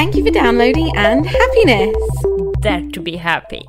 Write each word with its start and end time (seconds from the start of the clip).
Thank 0.00 0.16
you 0.16 0.24
for 0.24 0.30
downloading 0.30 0.96
and 0.96 1.26
happiness. 1.26 1.94
Dare 2.62 2.88
to 2.92 3.00
be 3.02 3.16
happy. 3.16 3.62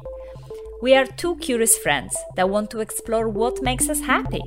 We 0.82 0.96
are 0.96 1.06
two 1.06 1.36
curious 1.36 1.78
friends 1.78 2.16
that 2.38 2.50
want 2.50 2.72
to 2.72 2.80
explore 2.80 3.28
what 3.28 3.62
makes 3.62 3.90
us 3.90 4.00
happy. 4.00 4.42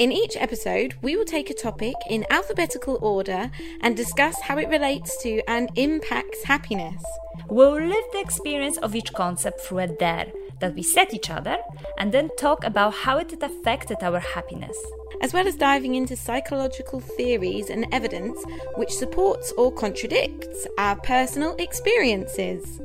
In 0.00 0.10
each 0.10 0.36
episode, 0.36 0.94
we 1.02 1.14
will 1.16 1.24
take 1.24 1.48
a 1.48 1.54
topic 1.54 1.94
in 2.10 2.26
alphabetical 2.30 2.98
order 3.00 3.48
and 3.80 3.96
discuss 3.96 4.40
how 4.40 4.58
it 4.58 4.68
relates 4.68 5.22
to 5.22 5.40
and 5.46 5.70
impacts 5.76 6.42
happiness. 6.42 7.00
We'll 7.48 7.74
live 7.74 8.04
the 8.12 8.18
experience 8.20 8.78
of 8.78 8.96
each 8.96 9.12
concept 9.12 9.60
through 9.60 9.78
a 9.78 9.86
dare 9.86 10.32
that 10.60 10.74
we 10.74 10.82
set 10.82 11.12
each 11.12 11.30
other 11.30 11.58
and 11.98 12.12
then 12.12 12.30
talk 12.38 12.64
about 12.64 12.94
how 12.94 13.18
it 13.18 13.32
affected 13.42 13.98
our 14.02 14.20
happiness. 14.20 14.76
As 15.22 15.32
well 15.32 15.46
as 15.46 15.56
diving 15.56 15.96
into 15.96 16.16
psychological 16.16 17.00
theories 17.00 17.68
and 17.68 17.86
evidence 17.92 18.42
which 18.76 18.90
supports 18.90 19.52
or 19.58 19.72
contradicts 19.72 20.66
our 20.78 20.96
personal 20.96 21.56
experiences. 21.56 22.80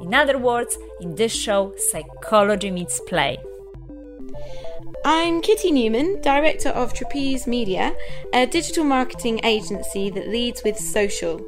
In 0.00 0.14
other 0.14 0.38
words, 0.38 0.78
in 1.00 1.14
this 1.16 1.34
show, 1.34 1.74
psychology 1.76 2.70
meets 2.70 3.00
play. 3.00 3.38
I'm 5.04 5.40
Kitty 5.40 5.72
Newman, 5.72 6.20
Director 6.20 6.68
of 6.68 6.92
Trapeze 6.92 7.46
Media, 7.46 7.94
a 8.34 8.46
digital 8.46 8.84
marketing 8.84 9.40
agency 9.44 10.10
that 10.10 10.28
leads 10.28 10.62
with 10.62 10.76
social. 10.76 11.40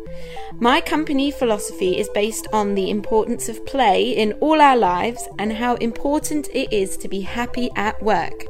My 0.61 0.81
company 0.81 1.31
philosophy 1.31 1.99
is 1.99 2.09
based 2.11 2.47
on 2.53 2.75
the 2.75 2.91
importance 2.91 3.49
of 3.49 3.65
play 3.67 4.11
in 4.11 4.33
all 4.35 4.61
our 4.61 4.77
lives 4.77 5.27
and 5.39 5.53
how 5.55 5.75
important 5.77 6.49
it 6.53 6.73
is 6.73 6.97
to 6.99 7.09
be 7.09 7.23
happy 7.23 7.71
at 7.75 8.03
work. 8.03 8.45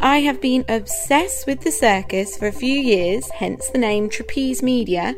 I 0.00 0.18
have 0.18 0.40
been 0.40 0.64
obsessed 0.68 1.46
with 1.46 1.60
the 1.60 1.70
circus 1.70 2.36
for 2.36 2.46
a 2.46 2.52
few 2.52 2.74
years, 2.74 3.28
hence 3.30 3.68
the 3.70 3.78
name 3.78 4.08
Trapeze 4.08 4.62
Media, 4.62 5.14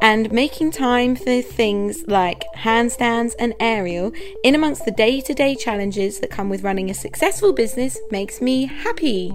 and 0.00 0.32
making 0.32 0.72
time 0.72 1.14
for 1.14 1.42
things 1.42 2.04
like 2.06 2.44
handstands 2.56 3.34
and 3.38 3.54
aerial 3.60 4.12
in 4.42 4.54
amongst 4.54 4.84
the 4.84 4.90
day 4.90 5.20
to 5.20 5.34
day 5.34 5.54
challenges 5.54 6.20
that 6.20 6.30
come 6.30 6.48
with 6.48 6.64
running 6.64 6.90
a 6.90 6.94
successful 6.94 7.52
business 7.52 7.98
makes 8.10 8.40
me 8.40 8.66
happy. 8.66 9.32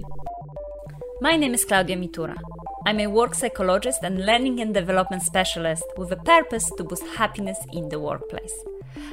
My 1.20 1.36
name 1.36 1.54
is 1.54 1.64
Klaudia 1.64 1.96
Mitura. 1.96 2.36
I'm 2.84 2.98
a 2.98 3.06
work 3.06 3.34
psychologist 3.34 4.00
and 4.02 4.26
learning 4.26 4.60
and 4.60 4.74
development 4.74 5.22
specialist 5.22 5.84
with 5.96 6.10
a 6.10 6.16
purpose 6.16 6.68
to 6.76 6.82
boost 6.82 7.04
happiness 7.16 7.58
in 7.72 7.88
the 7.88 8.00
workplace. 8.00 8.52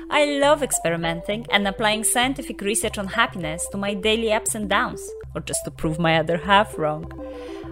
I 0.10 0.26
love 0.40 0.64
experimenting 0.64 1.46
and 1.52 1.68
applying 1.68 2.04
scientific 2.04 2.62
research 2.62 2.98
on 2.98 3.08
happiness 3.08 3.68
to 3.72 3.78
my 3.78 3.94
daily 3.94 4.34
ups 4.34 4.56
and 4.56 4.68
downs, 4.68 5.08
or 5.36 5.42
just 5.42 5.64
to 5.66 5.72
prove 5.72 6.00
my 6.00 6.18
other 6.18 6.38
half 6.38 6.80
wrong. 6.80 7.12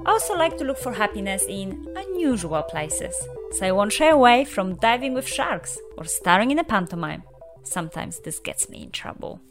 I 0.06 0.12
also 0.12 0.36
like 0.36 0.58
to 0.58 0.64
look 0.64 0.78
for 0.78 0.94
happiness 0.94 1.46
in 1.50 1.88
unusual 1.96 2.62
places, 2.62 3.16
so 3.54 3.66
I 3.66 3.72
won't 3.72 3.92
shy 3.92 4.10
away 4.10 4.46
from 4.46 4.76
diving 4.76 5.16
with 5.16 5.28
sharks 5.28 5.80
or 5.98 6.06
starring 6.06 6.52
in 6.52 6.60
a 6.60 6.64
pantomime. 6.64 7.24
Sometimes 7.64 8.20
this 8.20 8.40
gets 8.40 8.70
me 8.70 8.84
in 8.84 8.92
trouble 8.92 9.42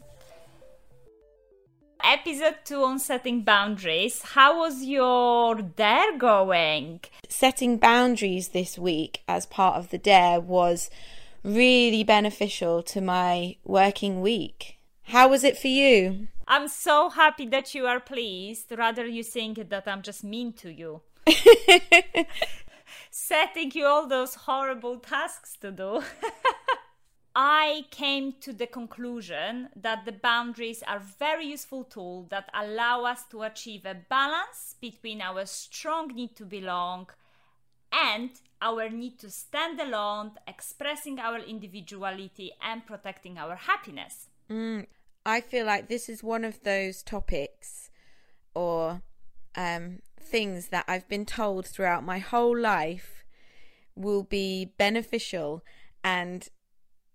episode 2.03 2.57
two 2.63 2.83
on 2.83 2.99
setting 2.99 3.41
boundaries. 3.41 4.21
How 4.21 4.59
was 4.59 4.83
your 4.83 5.55
dare 5.55 6.17
going? 6.17 7.01
Setting 7.29 7.77
boundaries 7.77 8.49
this 8.49 8.77
week 8.77 9.21
as 9.27 9.45
part 9.45 9.77
of 9.77 9.89
the 9.89 9.97
dare 9.97 10.39
was 10.39 10.89
really 11.43 12.03
beneficial 12.03 12.83
to 12.83 13.01
my 13.01 13.55
working 13.63 14.21
week. 14.21 14.77
How 15.05 15.29
was 15.29 15.43
it 15.43 15.57
for 15.57 15.67
you? 15.67 16.27
I'm 16.47 16.67
so 16.67 17.09
happy 17.09 17.45
that 17.47 17.73
you 17.75 17.85
are 17.85 17.99
pleased, 17.99 18.71
rather 18.77 19.05
you 19.05 19.23
think 19.23 19.69
that 19.69 19.87
I'm 19.87 20.01
just 20.01 20.23
mean 20.23 20.53
to 20.53 20.71
you. 20.71 21.01
Setting 23.11 23.71
you 23.73 23.85
all 23.85 24.07
those 24.07 24.35
horrible 24.35 24.97
tasks 24.97 25.57
to 25.61 25.71
do. 25.71 26.01
I 27.39 27.85
came 27.91 28.33
to 28.41 28.51
the 28.51 28.65
conclusion 28.65 29.69
that 29.75 30.05
the 30.05 30.11
boundaries 30.11 30.81
are 30.87 30.97
very 30.97 31.45
useful 31.45 31.83
tool 31.83 32.25
that 32.31 32.49
allow 32.51 33.03
us 33.03 33.25
to 33.29 33.43
achieve 33.43 33.85
a 33.85 33.93
balance 33.93 34.75
between 34.81 35.21
our 35.21 35.45
strong 35.45 36.07
need 36.15 36.35
to 36.37 36.45
belong 36.45 37.09
and 37.91 38.31
our 38.59 38.89
need 38.89 39.19
to 39.19 39.29
stand 39.29 39.79
alone, 39.79 40.31
expressing 40.47 41.19
our 41.19 41.37
individuality 41.37 42.53
and 42.59 42.87
protecting 42.87 43.37
our 43.37 43.55
happiness. 43.55 44.29
Mm, 44.49 44.87
I 45.23 45.41
feel 45.41 45.67
like 45.67 45.89
this 45.89 46.09
is 46.09 46.23
one 46.23 46.43
of 46.43 46.63
those 46.63 47.03
topics 47.03 47.91
or 48.55 49.03
um, 49.55 49.99
things 50.19 50.69
that 50.69 50.85
I've 50.87 51.07
been 51.07 51.27
told 51.27 51.67
throughout 51.67 52.03
my 52.03 52.17
whole 52.17 52.57
life 52.57 53.23
will 53.95 54.23
be 54.23 54.73
beneficial 54.79 55.63
and 56.03 56.49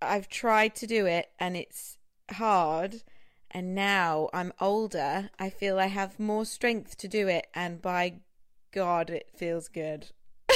I've 0.03 0.29
tried 0.29 0.75
to 0.77 0.87
do 0.87 1.07
it 1.07 1.31
and 1.39 1.57
it's 1.57 1.97
hard. 2.33 3.03
And 3.51 3.75
now 3.75 4.31
I'm 4.33 4.53
older, 4.61 5.31
I 5.39 5.51
feel 5.51 5.79
I 5.79 5.87
have 5.87 6.19
more 6.19 6.47
strength 6.47 6.97
to 6.99 7.09
do 7.09 7.29
it. 7.29 7.47
And 7.55 7.83
by 7.83 8.21
God, 8.73 9.11
it 9.11 9.29
feels 9.35 9.69
good. 9.69 10.09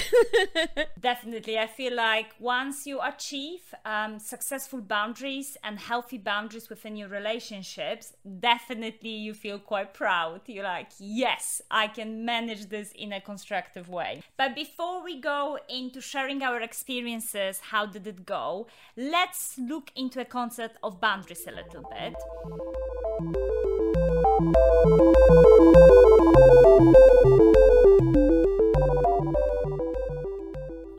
Definitely. 1.00 1.58
I 1.58 1.66
feel 1.66 1.94
like 1.94 2.34
once 2.38 2.86
you 2.86 3.00
achieve 3.00 3.74
um, 3.84 4.18
successful 4.18 4.80
boundaries 4.80 5.56
and 5.62 5.78
healthy 5.78 6.18
boundaries 6.18 6.68
within 6.68 6.96
your 6.96 7.08
relationships, 7.08 8.14
definitely 8.40 9.10
you 9.10 9.34
feel 9.34 9.58
quite 9.58 9.94
proud. 9.94 10.40
You're 10.46 10.64
like, 10.64 10.90
yes, 10.98 11.62
I 11.70 11.88
can 11.88 12.24
manage 12.24 12.68
this 12.68 12.92
in 12.92 13.12
a 13.12 13.20
constructive 13.20 13.88
way. 13.88 14.22
But 14.36 14.54
before 14.54 15.02
we 15.02 15.20
go 15.20 15.58
into 15.68 16.00
sharing 16.00 16.42
our 16.42 16.60
experiences, 16.60 17.60
how 17.70 17.86
did 17.86 18.06
it 18.06 18.26
go? 18.26 18.66
Let's 18.96 19.58
look 19.58 19.90
into 19.94 20.20
a 20.20 20.24
concept 20.24 20.78
of 20.82 21.00
boundaries 21.00 21.46
a 21.46 21.52
little 21.52 21.88
bit 21.90 22.14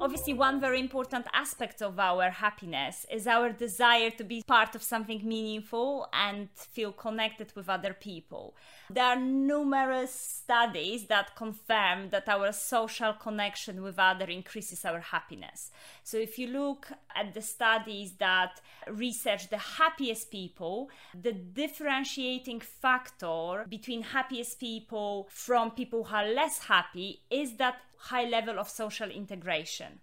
obviously 0.07 0.31
one 0.31 0.57
very 0.61 0.79
important 0.79 1.25
aspect 1.33 1.81
of 1.81 1.99
our 1.99 2.29
happiness 2.29 3.05
is 3.11 3.27
our 3.27 3.49
desire 3.51 4.09
to 4.09 4.23
be 4.23 4.41
part 4.47 4.73
of 4.73 4.81
something 4.81 5.19
meaningful 5.21 6.07
and 6.13 6.47
feel 6.55 6.93
connected 6.93 7.51
with 7.57 7.67
other 7.67 7.93
people 7.93 8.55
there 8.89 9.05
are 9.05 9.19
numerous 9.19 10.13
studies 10.13 11.07
that 11.07 11.35
confirm 11.35 12.09
that 12.09 12.27
our 12.29 12.51
social 12.51 13.13
connection 13.13 13.81
with 13.81 13.99
other 13.99 14.25
increases 14.25 14.85
our 14.85 14.99
happiness 14.99 15.71
so 16.03 16.17
if 16.17 16.37
you 16.39 16.47
look 16.47 16.87
at 17.15 17.33
the 17.33 17.41
studies 17.41 18.13
that 18.13 18.61
research 18.89 19.49
the 19.49 19.57
happiest 19.57 20.31
people 20.31 20.89
the 21.19 21.33
differentiating 21.33 22.59
factor 22.59 23.65
between 23.69 24.01
happiest 24.01 24.59
people 24.59 25.27
from 25.29 25.71
people 25.71 26.03
who 26.05 26.15
are 26.15 26.27
less 26.27 26.59
happy 26.59 27.21
is 27.29 27.57
that 27.57 27.75
high 27.97 28.25
level 28.25 28.59
of 28.59 28.69
social 28.69 29.09
integration. 29.09 29.99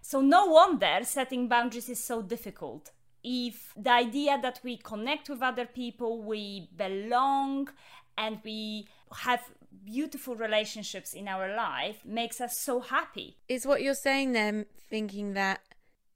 So, 0.00 0.20
no 0.20 0.46
wonder 0.46 1.00
setting 1.02 1.48
boundaries 1.48 1.88
is 1.88 2.02
so 2.02 2.22
difficult. 2.22 2.90
If 3.22 3.72
the 3.76 3.90
idea 3.90 4.38
that 4.40 4.60
we 4.62 4.76
connect 4.76 5.28
with 5.28 5.42
other 5.42 5.66
people, 5.66 6.22
we 6.22 6.68
belong, 6.76 7.68
and 8.16 8.38
we 8.44 8.88
have 9.12 9.42
beautiful 9.84 10.36
relationships 10.36 11.14
in 11.14 11.28
our 11.28 11.54
life 11.54 12.04
makes 12.04 12.40
us 12.40 12.58
so 12.58 12.80
happy. 12.80 13.36
Is 13.48 13.66
what 13.66 13.82
you're 13.82 13.94
saying 13.94 14.32
then 14.32 14.66
thinking 14.88 15.34
that 15.34 15.60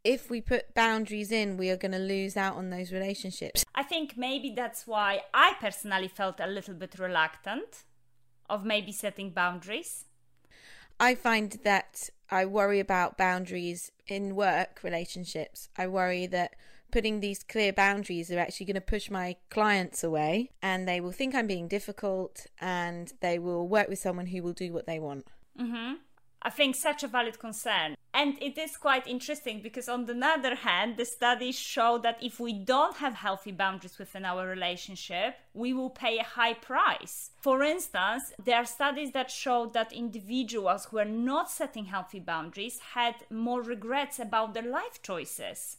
if 0.05 0.31
we 0.31 0.41
put 0.41 0.75
boundaries 0.75 1.31
in, 1.31 1.57
we 1.57 1.71
are 1.71 1.77
going 1.77 1.93
to 1.93 1.99
lose 1.99 2.37
out 2.37 2.57
on 2.57 2.71
those 2.71 2.93
relationships? 2.93 3.65
I 3.75 3.83
think 3.83 4.17
maybe 4.17 4.53
that's 4.55 4.87
why 4.87 5.23
I 5.33 5.55
personally 5.61 6.09
felt 6.09 6.41
a 6.41 6.47
little 6.47 6.75
bit 6.75 6.99
reluctant 6.99 7.85
of 8.51 8.65
maybe 8.65 8.93
setting 8.93 9.31
boundaries 9.31 10.07
I 11.03 11.17
find 11.17 11.59
that 11.65 12.11
I 12.31 12.45
worry 12.45 12.79
about 12.79 13.19
boundaries 13.19 13.91
in 14.07 14.37
work 14.37 14.85
relationships. 14.85 15.69
I 15.77 15.89
worry 15.89 16.27
that 16.29 16.55
putting 16.93 17.21
these 17.21 17.43
clear 17.43 17.73
boundaries 17.73 18.31
are 18.31 18.39
actually 18.39 18.67
going 18.67 18.75
to 18.75 18.81
push 18.81 19.11
my 19.11 19.37
clients 19.51 20.05
away 20.05 20.51
and 20.63 20.87
they 20.87 21.01
will 21.01 21.11
think 21.11 21.35
I'm 21.35 21.49
being 21.49 21.67
difficult 21.67 22.47
and 22.61 23.13
they 23.21 23.39
will 23.39 23.67
work 23.67 23.89
with 23.89 23.99
someone 23.99 24.27
who 24.27 24.43
will 24.43 24.53
do 24.53 24.73
what 24.73 24.87
they 24.87 25.01
want. 25.01 25.27
Mm-hmm. 25.59 25.95
I 26.45 26.51
think 26.51 26.75
such 26.75 27.03
a 27.03 27.09
valid 27.09 27.39
concern. 27.39 27.95
And 28.15 28.37
it 28.43 28.59
is 28.59 28.77
quite 28.77 29.07
interesting 29.07 29.63
because, 29.63 29.89
on 29.89 30.05
the 30.05 30.21
other 30.27 30.57
hand, 30.57 30.97
the 30.97 31.05
studies 31.05 31.59
show 31.59 31.99
that 31.99 32.19
if 32.21 32.41
we 32.41 32.53
don't 32.53 32.97
have 32.97 33.15
healthy 33.15 33.53
boundaries 33.53 33.97
within 33.97 34.25
our 34.25 34.47
relationship, 34.47 35.37
we 35.55 35.73
will 35.73 35.89
pay 35.89 36.19
a 36.19 36.25
high 36.25 36.55
price. 36.55 37.31
For 37.41 37.63
instance, 37.63 38.35
there 38.45 38.57
are 38.57 38.67
studies 38.67 39.13
that 39.13 39.31
show 39.31 39.71
that 39.73 39.93
individuals 39.93 40.87
who 40.87 40.99
are 40.99 41.07
not 41.07 41.51
setting 41.51 41.87
healthy 41.87 42.21
boundaries 42.21 42.81
had 42.95 43.15
more 43.31 43.63
regrets 43.63 44.19
about 44.19 44.53
their 44.53 44.69
life 44.69 45.01
choices 45.01 45.79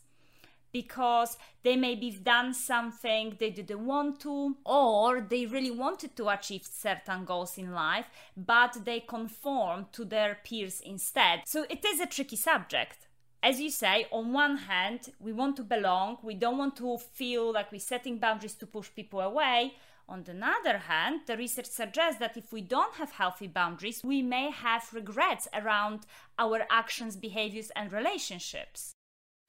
because 0.74 1.38
they 1.64 1.78
maybe 1.78 2.12
done 2.12 2.54
something 2.54 3.38
they 3.40 3.52
didn't 3.52 3.86
want 3.86 4.20
to 4.20 4.58
or 4.66 5.22
they 5.22 5.46
really 5.46 5.72
wanted 5.72 6.16
to 6.16 6.28
achieve 6.28 6.66
certain 6.66 7.24
goals 7.24 7.58
in 7.58 7.72
life 7.72 8.08
but 8.36 8.78
they 8.84 9.00
conform 9.00 9.86
to 9.94 10.04
their 10.04 10.40
peers 10.44 10.81
instead 10.81 11.42
so 11.46 11.66
it 11.70 11.86
is 11.86 12.00
a 12.00 12.06
tricky 12.06 12.36
subject 12.36 13.08
as 13.44 13.60
you 13.60 13.70
say, 13.70 14.08
on 14.10 14.31
one 14.31 14.56
hand, 14.56 15.12
we 15.20 15.34
want 15.34 15.58
to 15.58 15.64
belong, 15.64 16.18
we 16.24 16.34
don't 16.34 16.58
want 16.58 16.78
to 16.78 16.98
feel 16.98 17.52
like 17.52 17.74
we're 17.74 17.80
setting 17.80 18.18
boundaries 18.18 18.56
to 18.56 18.66
push 18.66 18.88
people 18.96 19.19
away. 19.19 19.74
On 20.08 20.24
the 20.24 20.31
other 20.31 20.78
hand, 20.78 21.22
the 21.28 21.36
research 21.36 21.66
suggests 21.66 22.19
that 22.19 22.38
if 22.38 22.54
we 22.54 22.62
don't 22.62 22.96
have 22.96 23.12
healthy 23.12 23.48
boundaries, 23.48 24.02
we 24.02 24.22
may 24.22 24.50
have 24.50 24.94
regrets 24.94 25.50
around 25.54 26.06
our 26.40 26.66
actions, 26.69 27.18
behaviors, 27.18 27.69
and 27.76 27.92
relationships. 27.92 28.96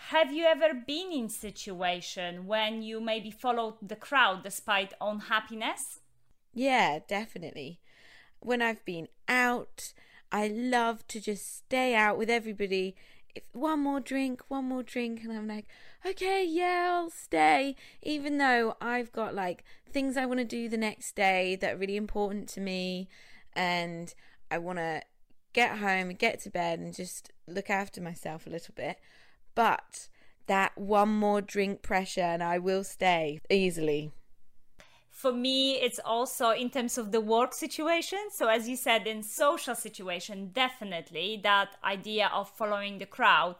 Have 0.09 0.33
you 0.33 0.45
ever 0.45 0.75
been 0.75 1.12
in 1.12 1.31
situation 1.31 2.47
when 2.47 2.83
you 2.83 3.01
maybe 3.01 3.31
followed 3.31 3.77
the 3.81 3.97
crowd 3.97 4.43
despite 4.43 4.93
unhappiness? 5.01 6.01
Yeah, 6.53 6.99
definitely. 7.09 7.81
When 8.41 8.61
I've 8.61 8.85
been 8.85 9.09
out, 9.29 9.95
I 10.31 10.49
love 10.49 11.06
to 11.09 11.21
just 11.21 11.56
stay 11.56 11.95
out 11.95 12.19
with 12.19 12.29
everybody. 12.29 12.95
If 13.35 13.45
one 13.53 13.81
more 13.81 13.99
drink, 13.99 14.43
one 14.49 14.67
more 14.67 14.83
drink, 14.83 15.23
and 15.25 15.33
I'm 15.33 15.49
like, 15.49 15.69
okay, 16.05 16.45
yeah, 16.45 16.91
I'll 16.93 17.11
stay, 17.11 17.75
even 18.03 18.37
though 18.37 18.77
I've 18.83 19.11
got 19.11 19.35
like 19.35 19.65
things 19.91 20.19
I 20.19 20.27
want 20.27 20.39
to 20.39 20.45
do 20.45 20.69
the 20.69 20.77
next 20.77 21.17
day 21.17 21.56
that 21.56 21.75
are 21.75 21.79
really 21.79 21.97
important 21.97 22.51
to 22.51 22.61
me, 22.61 23.09
and 23.55 24.15
I 24.51 24.59
want 24.59 24.79
to 24.79 25.03
get 25.55 25.79
home 25.79 26.11
get 26.11 26.41
to 26.41 26.51
bed 26.51 26.79
and 26.79 26.95
just 26.95 27.33
look 27.49 27.71
after 27.71 28.03
myself 28.03 28.47
a 28.47 28.51
little 28.51 28.75
bit. 28.77 28.99
But 29.55 30.09
that 30.47 30.77
one 30.77 31.09
more 31.09 31.41
drink 31.41 31.83
pressure, 31.83 32.21
and 32.21 32.43
I 32.43 32.59
will 32.59 32.85
stay 32.85 33.41
easily. 33.51 34.12
For 35.11 35.33
me, 35.33 35.77
it's 35.77 36.01
also 36.05 36.51
in 36.51 36.71
terms 36.71 36.99
of 36.99 37.12
the 37.12 37.21
work 37.21 37.55
situation. 37.55 38.19
So, 38.31 38.49
as 38.49 38.69
you 38.69 38.77
said, 38.77 39.06
in 39.06 39.23
social 39.23 39.75
situation, 39.75 40.51
definitely 40.53 41.41
that 41.45 41.77
idea 41.85 42.31
of 42.35 42.51
following 42.51 42.99
the 42.99 43.06
crowd, 43.06 43.56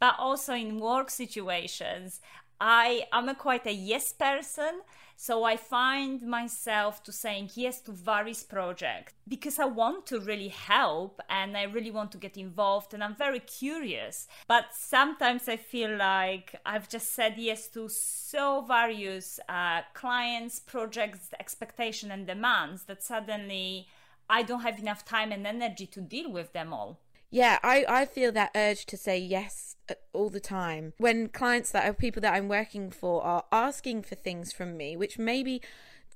but 0.00 0.16
also 0.18 0.52
in 0.52 0.78
work 0.78 1.10
situations, 1.10 2.20
I 2.60 3.04
am 3.12 3.28
a 3.28 3.34
quite 3.34 3.66
a 3.66 3.72
yes 3.72 4.12
person. 4.12 4.80
So 5.16 5.44
I 5.44 5.56
find 5.56 6.20
myself 6.22 7.02
to 7.04 7.12
saying 7.12 7.50
yes 7.54 7.80
to 7.82 7.92
various 7.92 8.42
projects 8.42 9.14
because 9.26 9.58
I 9.58 9.64
want 9.64 10.06
to 10.06 10.20
really 10.20 10.48
help 10.48 11.20
and 11.30 11.56
I 11.56 11.62
really 11.64 11.90
want 11.90 12.12
to 12.12 12.18
get 12.18 12.36
involved 12.36 12.92
and 12.92 13.02
I'm 13.02 13.16
very 13.16 13.40
curious. 13.40 14.28
But 14.46 14.66
sometimes 14.74 15.48
I 15.48 15.56
feel 15.56 15.96
like 15.96 16.60
I've 16.66 16.88
just 16.88 17.14
said 17.14 17.34
yes 17.38 17.68
to 17.68 17.88
so 17.88 18.60
various 18.68 19.40
uh, 19.48 19.82
clients, 19.94 20.60
projects, 20.60 21.30
expectation 21.40 22.10
and 22.10 22.26
demands 22.26 22.84
that 22.84 23.02
suddenly 23.02 23.88
I 24.28 24.42
don't 24.42 24.62
have 24.62 24.78
enough 24.78 25.04
time 25.04 25.32
and 25.32 25.46
energy 25.46 25.86
to 25.86 26.00
deal 26.00 26.30
with 26.30 26.52
them 26.52 26.72
all. 26.74 27.00
Yeah, 27.30 27.58
I, 27.62 27.84
I 27.88 28.04
feel 28.06 28.32
that 28.32 28.52
urge 28.54 28.86
to 28.86 28.96
say 28.96 29.18
yes 29.18 29.76
uh, 29.90 29.94
all 30.12 30.30
the 30.30 30.40
time 30.40 30.92
when 30.98 31.28
clients 31.28 31.70
that 31.72 31.88
are 31.88 31.92
people 31.92 32.22
that 32.22 32.34
I'm 32.34 32.48
working 32.48 32.90
for 32.90 33.22
are 33.22 33.44
asking 33.52 34.02
for 34.02 34.14
things 34.14 34.52
from 34.52 34.76
me 34.76 34.96
which 34.96 35.18
maybe 35.18 35.60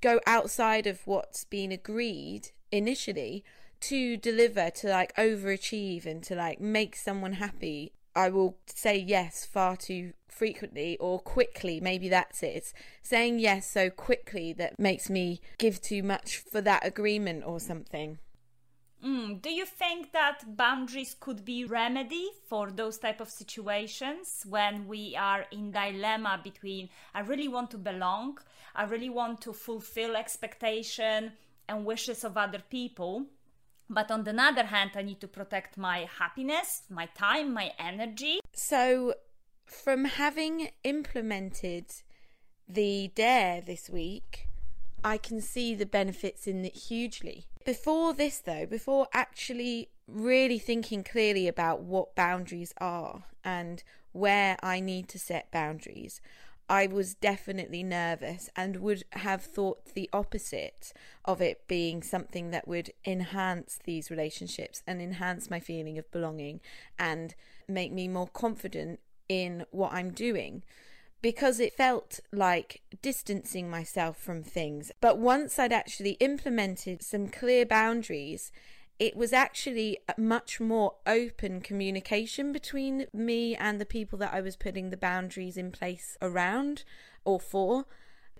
go 0.00 0.20
outside 0.26 0.86
of 0.86 1.06
what's 1.06 1.44
been 1.44 1.72
agreed 1.72 2.50
initially 2.72 3.44
to 3.80 4.16
deliver 4.16 4.70
to 4.70 4.88
like 4.88 5.14
overachieve 5.16 6.06
and 6.06 6.22
to 6.24 6.34
like 6.34 6.60
make 6.60 6.96
someone 6.96 7.34
happy 7.34 7.92
I 8.14 8.28
will 8.28 8.56
say 8.66 8.96
yes 8.98 9.44
far 9.44 9.76
too 9.76 10.12
frequently 10.28 10.96
or 10.98 11.20
quickly. 11.20 11.80
Maybe 11.80 12.08
that's 12.08 12.42
it. 12.42 12.56
It's 12.56 12.74
saying 13.02 13.38
yes 13.38 13.70
so 13.70 13.90
quickly 13.90 14.52
that 14.54 14.78
makes 14.78 15.08
me 15.08 15.40
give 15.58 15.80
too 15.80 16.02
much 16.02 16.38
for 16.38 16.60
that 16.62 16.84
agreement 16.84 17.44
or 17.46 17.60
something. 17.60 18.18
Mm, 19.04 19.40
do 19.40 19.50
you 19.50 19.64
think 19.64 20.12
that 20.12 20.56
boundaries 20.56 21.16
could 21.18 21.44
be 21.44 21.64
remedy 21.64 22.28
for 22.48 22.70
those 22.70 22.98
type 22.98 23.20
of 23.20 23.30
situations 23.30 24.44
when 24.46 24.86
we 24.86 25.16
are 25.16 25.46
in 25.50 25.70
dilemma 25.70 26.38
between 26.44 26.90
I 27.14 27.20
really 27.20 27.48
want 27.48 27.70
to 27.70 27.78
belong, 27.78 28.38
I 28.74 28.84
really 28.84 29.08
want 29.08 29.40
to 29.42 29.52
fulfill 29.54 30.16
expectation 30.16 31.32
and 31.66 31.86
wishes 31.86 32.24
of 32.24 32.36
other 32.36 32.62
people, 32.68 33.26
but 33.88 34.10
on 34.10 34.24
the 34.24 34.36
other 34.38 34.64
hand 34.64 34.90
I 34.94 35.02
need 35.02 35.20
to 35.22 35.28
protect 35.28 35.78
my 35.78 36.06
happiness, 36.18 36.82
my 36.90 37.06
time, 37.06 37.54
my 37.54 37.72
energy. 37.78 38.40
So 38.52 39.14
from 39.64 40.04
having 40.04 40.70
implemented 40.84 41.86
the 42.68 43.10
dare 43.14 43.62
this 43.62 43.88
week, 43.88 44.49
I 45.04 45.18
can 45.18 45.40
see 45.40 45.74
the 45.74 45.86
benefits 45.86 46.46
in 46.46 46.64
it 46.64 46.76
hugely. 46.76 47.46
Before 47.64 48.12
this, 48.12 48.38
though, 48.38 48.66
before 48.66 49.08
actually 49.12 49.90
really 50.06 50.58
thinking 50.58 51.04
clearly 51.04 51.46
about 51.46 51.82
what 51.82 52.14
boundaries 52.14 52.74
are 52.78 53.24
and 53.44 53.82
where 54.12 54.56
I 54.62 54.80
need 54.80 55.08
to 55.08 55.18
set 55.18 55.50
boundaries, 55.50 56.20
I 56.68 56.86
was 56.86 57.14
definitely 57.14 57.82
nervous 57.82 58.48
and 58.54 58.76
would 58.76 59.04
have 59.12 59.42
thought 59.42 59.94
the 59.94 60.08
opposite 60.12 60.92
of 61.24 61.40
it 61.40 61.66
being 61.66 62.02
something 62.02 62.50
that 62.50 62.68
would 62.68 62.92
enhance 63.04 63.78
these 63.84 64.10
relationships 64.10 64.82
and 64.86 65.02
enhance 65.02 65.50
my 65.50 65.58
feeling 65.58 65.98
of 65.98 66.10
belonging 66.12 66.60
and 66.98 67.34
make 67.66 67.92
me 67.92 68.06
more 68.06 68.28
confident 68.28 69.00
in 69.28 69.64
what 69.70 69.92
I'm 69.92 70.12
doing 70.12 70.62
because 71.22 71.60
it 71.60 71.74
felt 71.74 72.20
like 72.32 72.80
distancing 73.02 73.68
myself 73.68 74.16
from 74.16 74.42
things. 74.42 74.90
But 75.00 75.18
once 75.18 75.58
I'd 75.58 75.72
actually 75.72 76.12
implemented 76.12 77.02
some 77.02 77.28
clear 77.28 77.66
boundaries, 77.66 78.52
it 78.98 79.16
was 79.16 79.32
actually 79.32 79.98
a 80.08 80.20
much 80.20 80.60
more 80.60 80.96
open 81.06 81.60
communication 81.60 82.52
between 82.52 83.06
me 83.12 83.56
and 83.56 83.80
the 83.80 83.86
people 83.86 84.18
that 84.18 84.34
I 84.34 84.40
was 84.40 84.56
putting 84.56 84.90
the 84.90 84.96
boundaries 84.96 85.56
in 85.56 85.72
place 85.72 86.16
around 86.20 86.84
or 87.24 87.40
for 87.40 87.86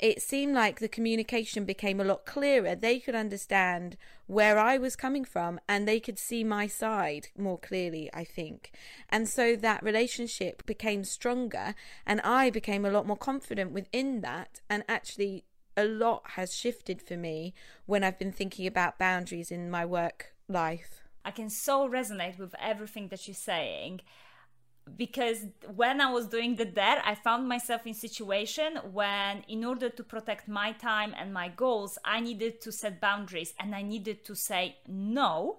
it 0.01 0.23
seemed 0.23 0.55
like 0.55 0.81
the 0.81 0.89
communication 0.89 1.65
became 1.65 2.01
a 2.01 2.05
lot 2.05 2.25
clearer. 2.25 2.75
They 2.75 2.99
could 2.99 3.15
understand 3.15 3.97
where 4.27 4.59
I 4.59 4.79
was 4.79 4.97
coming 4.97 5.25
from 5.25 5.61
and 5.69 5.87
they 5.87 6.01
could 6.01 6.19
see 6.19 6.43
my 6.43 6.67
side 6.67 7.29
more 7.37 7.59
clearly, 7.59 8.09
I 8.15 8.25
think. 8.25 8.73
And 9.11 9.29
so 9.29 9.57
that 9.57 9.83
relationship 9.83 10.65
became 10.65 11.05
stronger 11.05 11.75
and 12.07 12.21
I 12.23 12.49
became 12.49 12.85
a 12.85 12.91
lot 12.91 13.07
more 13.07 13.17
confident 13.17 13.73
within 13.73 14.23
that. 14.23 14.61
And 14.71 14.85
actually, 14.89 15.45
a 15.77 15.85
lot 15.85 16.23
has 16.31 16.55
shifted 16.55 17.03
for 17.03 17.17
me 17.17 17.53
when 17.87 18.03
I've 18.03 18.19
been 18.19 18.33
thinking 18.33 18.67
about 18.67 18.99
boundaries 18.99 19.51
in 19.51 19.71
my 19.71 19.85
work 19.85 20.33
life. 20.49 21.03
I 21.25 21.31
can 21.31 21.51
so 21.51 21.89
resonate 21.89 22.39
with 22.39 22.55
everything 22.59 23.09
that 23.09 23.29
you're 23.29 23.35
saying 23.35 24.01
because 24.97 25.47
when 25.75 26.01
I 26.01 26.11
was 26.11 26.27
doing 26.27 26.57
the 26.57 26.65
dare, 26.65 27.03
I 27.05 27.15
found 27.15 27.49
myself 27.49 27.87
in 27.87 27.95
situation 27.95 28.79
when, 28.93 29.45
in 29.49 29.65
order 29.65 29.89
to 29.91 30.03
protect 30.03 30.49
my 30.49 30.73
time 30.73 31.15
and 31.19 31.33
my 31.33 31.49
goals, 31.49 31.99
I 32.05 32.21
needed 32.21 32.61
to 32.63 32.73
set 32.73 33.01
boundaries 33.01 33.55
and 33.59 33.75
I 33.75 33.83
needed 33.83 34.25
to 34.25 34.35
say 34.35 34.77
no. 34.87 35.59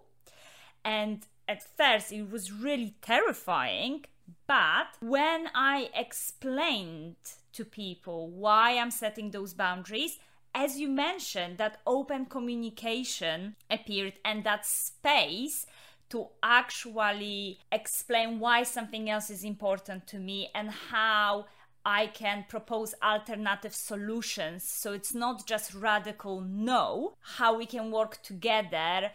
And 0.83 1.25
at 1.47 1.63
first, 1.77 2.11
it 2.11 2.29
was 2.29 2.51
really 2.51 2.95
terrifying. 3.01 4.05
But 4.47 4.87
when 5.01 5.49
I 5.53 5.89
explained 5.95 7.17
to 7.53 7.65
people 7.65 8.29
why 8.29 8.77
I'm 8.77 8.91
setting 8.91 9.31
those 9.31 9.53
boundaries, 9.53 10.19
as 10.53 10.79
you 10.79 10.89
mentioned, 10.89 11.57
that 11.57 11.79
open 11.87 12.25
communication 12.25 13.55
appeared 13.69 14.13
and 14.25 14.43
that 14.43 14.65
space 14.65 15.65
to 16.11 16.27
actually 16.43 17.59
explain 17.71 18.39
why 18.39 18.63
something 18.63 19.09
else 19.09 19.29
is 19.29 19.43
important 19.43 20.07
to 20.07 20.19
me 20.19 20.49
and 20.53 20.69
how 20.69 21.45
I 21.85 22.07
can 22.07 22.45
propose 22.47 22.93
alternative 23.01 23.73
solutions. 23.73 24.63
So 24.63 24.93
it's 24.93 25.15
not 25.15 25.47
just 25.47 25.73
radical 25.73 26.41
no, 26.41 27.15
how 27.37 27.57
we 27.57 27.65
can 27.65 27.91
work 27.91 28.21
together 28.21 29.11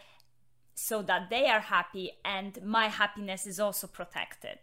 so 0.75 1.01
that 1.03 1.29
they 1.29 1.47
are 1.47 1.61
happy 1.61 2.11
and 2.23 2.59
my 2.63 2.87
happiness 2.87 3.47
is 3.47 3.59
also 3.59 3.87
protected. 3.87 4.59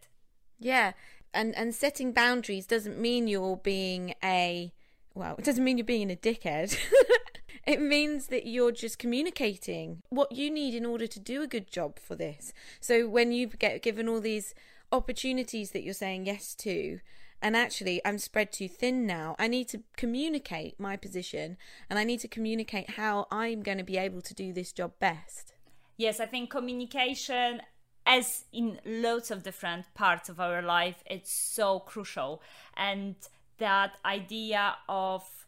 Yeah. 0.58 0.92
And 1.32 1.54
and 1.56 1.74
setting 1.74 2.12
boundaries 2.12 2.66
doesn't 2.66 2.98
mean 2.98 3.26
you're 3.26 3.56
being 3.56 4.14
a 4.22 4.72
well, 5.14 5.36
it 5.38 5.44
doesn't 5.44 5.64
mean 5.64 5.78
you're 5.78 5.84
being 5.84 6.10
a 6.10 6.16
dickhead. 6.16 6.78
It 7.66 7.80
means 7.80 8.26
that 8.26 8.47
you're 8.47 8.73
just 8.73 8.99
communicating 8.99 10.02
what 10.11 10.33
you 10.33 10.50
need 10.50 10.75
in 10.75 10.85
order 10.85 11.06
to 11.06 11.18
do 11.18 11.42
a 11.42 11.47
good 11.47 11.71
job 11.71 11.99
for 11.99 12.14
this. 12.14 12.52
So 12.80 13.09
when 13.09 13.33
you 13.33 13.47
get 13.47 13.83
given 13.83 14.09
all 14.09 14.21
these 14.21 14.54
opportunities 14.92 15.71
that 15.71 15.83
you're 15.83 15.94
saying 15.94 16.26
yes 16.26 16.54
to, 16.56 17.00
and 17.40 17.56
actually 17.56 18.02
I'm 18.04 18.18
spread 18.18 18.52
too 18.52 18.68
thin 18.68 19.06
now, 19.06 19.35
I 19.38 19.49
need 19.49 19.68
to 19.68 19.83
communicate 19.97 20.78
my 20.78 20.97
position 20.97 21.56
and 21.88 21.99
I 21.99 22.04
need 22.04 22.21
to 22.21 22.28
communicate 22.28 22.90
how 22.90 23.26
I'm 23.30 23.62
going 23.62 23.78
to 23.78 23.85
be 23.85 23.97
able 23.97 24.21
to 24.23 24.35
do 24.35 24.52
this 24.52 24.73
job 24.73 24.92
best. 24.99 25.54
Yes, 25.97 26.21
I 26.21 26.26
think 26.26 26.50
communication 26.50 27.62
as 28.06 28.44
in 28.52 28.78
loads 28.85 29.30
of 29.30 29.42
different 29.42 29.87
parts 29.94 30.28
of 30.28 30.38
our 30.38 30.61
life 30.61 31.02
it's 31.06 31.33
so 31.33 31.78
crucial 31.80 32.42
and 32.76 33.14
that 33.56 33.97
idea 34.04 34.76
of 34.88 35.43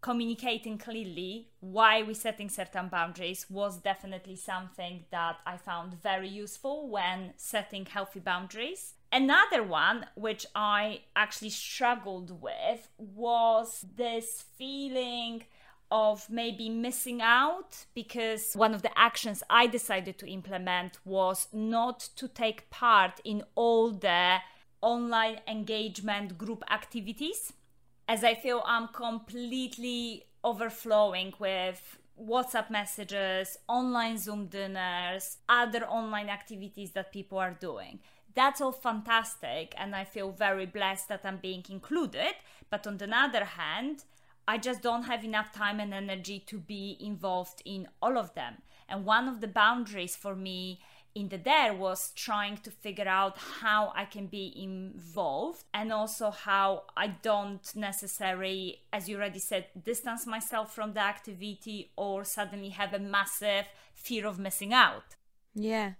communicating 0.00 0.78
clearly 0.78 1.48
why 1.60 2.02
we're 2.02 2.14
setting 2.14 2.48
certain 2.48 2.88
boundaries 2.88 3.46
was 3.50 3.78
definitely 3.78 4.36
something 4.36 5.04
that 5.10 5.36
I 5.44 5.56
found 5.56 6.00
very 6.02 6.28
useful 6.28 6.88
when 6.88 7.34
setting 7.36 7.84
healthy 7.84 8.20
boundaries. 8.20 8.94
Another 9.12 9.62
one, 9.62 10.06
which 10.14 10.46
I 10.54 11.02
actually 11.14 11.50
struggled 11.50 12.40
with, 12.40 12.88
was 12.96 13.84
this 13.96 14.44
feeling 14.56 15.44
of 15.90 16.30
maybe 16.30 16.68
missing 16.68 17.20
out 17.20 17.84
because 17.94 18.54
one 18.54 18.72
of 18.74 18.82
the 18.82 18.96
actions 18.96 19.42
I 19.50 19.66
decided 19.66 20.18
to 20.18 20.30
implement 20.30 20.98
was 21.04 21.48
not 21.52 21.98
to 22.16 22.28
take 22.28 22.70
part 22.70 23.20
in 23.24 23.42
all 23.56 23.90
the 23.90 24.38
online 24.80 25.40
engagement 25.48 26.38
group 26.38 26.62
activities 26.70 27.52
as 28.10 28.24
I 28.24 28.34
feel 28.34 28.60
I'm 28.66 28.88
completely 28.88 30.24
overflowing 30.42 31.32
with 31.38 31.98
WhatsApp 32.20 32.68
messages, 32.68 33.56
online 33.68 34.18
Zoom 34.18 34.46
dinners, 34.46 35.36
other 35.48 35.84
online 35.84 36.28
activities 36.28 36.90
that 36.90 37.12
people 37.12 37.38
are 37.38 37.56
doing. 37.60 38.00
That's 38.34 38.60
all 38.60 38.72
fantastic, 38.72 39.74
and 39.78 39.94
I 39.94 40.02
feel 40.02 40.32
very 40.32 40.66
blessed 40.66 41.08
that 41.08 41.20
I'm 41.22 41.36
being 41.36 41.64
included. 41.70 42.34
But 42.68 42.84
on 42.84 42.96
the 42.96 43.08
other 43.16 43.44
hand, 43.44 44.02
I 44.48 44.58
just 44.58 44.82
don't 44.82 45.04
have 45.04 45.24
enough 45.24 45.52
time 45.52 45.78
and 45.78 45.94
energy 45.94 46.40
to 46.48 46.58
be 46.58 46.96
involved 46.98 47.62
in 47.64 47.86
all 48.02 48.18
of 48.18 48.34
them. 48.34 48.54
And 48.88 49.04
one 49.04 49.28
of 49.28 49.40
the 49.40 49.46
boundaries 49.46 50.16
for 50.16 50.34
me 50.34 50.80
in 51.14 51.28
the 51.28 51.38
dare 51.38 51.74
was 51.74 52.12
trying 52.14 52.56
to 52.58 52.70
figure 52.70 53.08
out 53.08 53.36
how 53.36 53.92
I 53.96 54.04
can 54.04 54.26
be 54.26 54.52
involved 54.56 55.64
and 55.74 55.92
also 55.92 56.30
how 56.30 56.84
I 56.96 57.08
don't 57.08 57.74
necessarily, 57.74 58.82
as 58.92 59.08
you 59.08 59.16
already 59.16 59.40
said, 59.40 59.66
distance 59.84 60.26
myself 60.26 60.74
from 60.74 60.92
the 60.92 61.00
activity 61.00 61.90
or 61.96 62.24
suddenly 62.24 62.70
have 62.70 62.94
a 62.94 62.98
massive 62.98 63.66
fear 63.92 64.26
of 64.26 64.38
missing 64.38 64.72
out. 64.72 65.16
Yeah. 65.54 65.92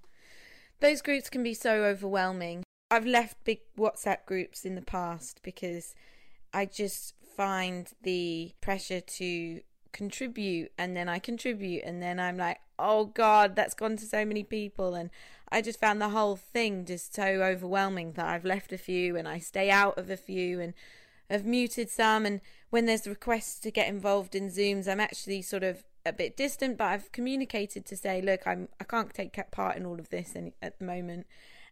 Those 0.81 1.03
groups 1.03 1.29
can 1.29 1.43
be 1.43 1.55
so 1.55 1.85
overwhelming. 1.85 2.63
I've 2.91 3.07
left 3.07 3.45
big 3.45 3.61
WhatsApp 3.79 4.25
groups 4.27 4.65
in 4.65 4.75
the 4.75 4.83
past 4.83 5.41
because 5.43 5.95
I 6.53 6.67
just 6.67 7.15
find 7.37 7.89
the 8.03 8.53
pressure 8.61 9.01
to 9.01 9.61
contribute 9.93 10.73
and 10.79 10.97
then 10.97 11.09
I 11.09 11.19
contribute 11.19 11.83
and 11.85 12.03
then 12.03 12.19
I'm 12.19 12.37
like, 12.37 12.61
oh 12.79 13.07
God, 13.07 13.57
that's 13.57 13.75
gone 13.75 13.97
to 13.97 14.07
so 14.07 14.25
many 14.25 14.43
people. 14.43 14.95
And 14.95 15.11
I 15.51 15.63
just 15.63 15.81
found 15.81 16.01
the 16.01 16.11
whole 16.11 16.37
thing 16.37 16.85
just 16.85 17.15
so 17.15 17.23
overwhelming 17.23 18.13
that 18.13 18.27
I've 18.27 18.45
left 18.45 18.73
a 18.73 18.79
few 18.79 19.17
and 19.17 19.29
I 19.29 19.39
stay 19.39 19.71
out 19.71 19.99
of 19.99 20.11
a 20.11 20.17
few 20.17 20.61
and 20.61 20.75
have 21.29 21.45
muted 21.45 21.91
some. 21.91 22.27
And 22.27 22.41
when 22.71 22.87
there's 22.87 23.07
requests 23.07 23.59
to 23.61 23.71
get 23.71 23.89
involved 23.89 24.35
in 24.35 24.49
Zooms, 24.49 24.89
I'm 24.89 25.01
actually 25.01 25.43
sort 25.43 25.63
of 25.63 25.85
a 26.07 26.13
bit 26.13 26.37
distant, 26.37 26.79
but 26.79 26.85
I've 26.85 27.13
communicated 27.13 27.85
to 27.87 27.97
say, 27.97 28.23
look, 28.23 28.47
I'm 28.47 28.69
I 28.81 28.85
can't 28.85 29.13
take 29.13 29.39
part 29.51 29.77
in 29.77 29.85
all 29.85 29.99
of 29.99 30.09
this 30.09 30.35
any, 30.35 30.55
at 30.63 30.79
the 30.79 30.85
moment. 30.85 31.27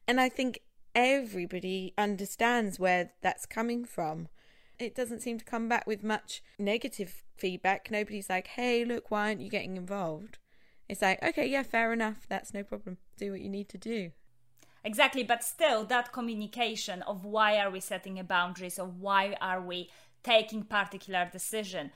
And 0.07 0.21
I 0.21 0.29
think 0.29 0.61
everybody 0.95 1.95
understands 1.97 2.79
where 2.79 3.13
that's 3.23 3.47
coming 3.47 3.85
from 3.85 4.29
it 4.79 4.95
doesn't 4.95 5.21
seem 5.21 5.39
to 5.39 5.45
come 5.45 5.69
back 5.69 5.87
with 5.87 6.03
much 6.03 6.43
negative 6.59 7.23
feedback. 7.37 7.91
Nobody's 7.91 8.31
like, 8.31 8.49
hey, 8.49 8.85
look, 8.85 9.11
why 9.11 9.29
aren't 9.29 9.41
you 9.41 9.51
getting 9.51 9.77
involved? 9.77 10.39
It's 10.89 11.03
like, 11.03 11.23
okay, 11.23 11.47
yeah, 11.47 11.63
fair 11.63 11.93
enough. 11.93 12.27
That's 12.29 12.55
no 12.55 12.63
problem. 12.63 12.99
Do 13.17 13.33
what 13.33 13.41
you 13.41 13.51
need 13.51 13.69
to 13.71 13.79
do. 13.79 14.13
Exactly, 14.85 15.25
but 15.25 15.43
still, 15.43 15.85
that 15.87 16.13
communication 16.13 17.03
of 17.03 17.25
why 17.25 17.59
are 17.59 17.71
we 17.71 17.81
setting 17.81 18.19
a 18.19 18.25
boundaries, 18.25 18.79
or 18.79 18.87
why 18.87 19.37
are 19.41 19.61
we 19.61 19.91
taking 20.23 20.63
particular 20.63 21.29
decision. 21.31 21.91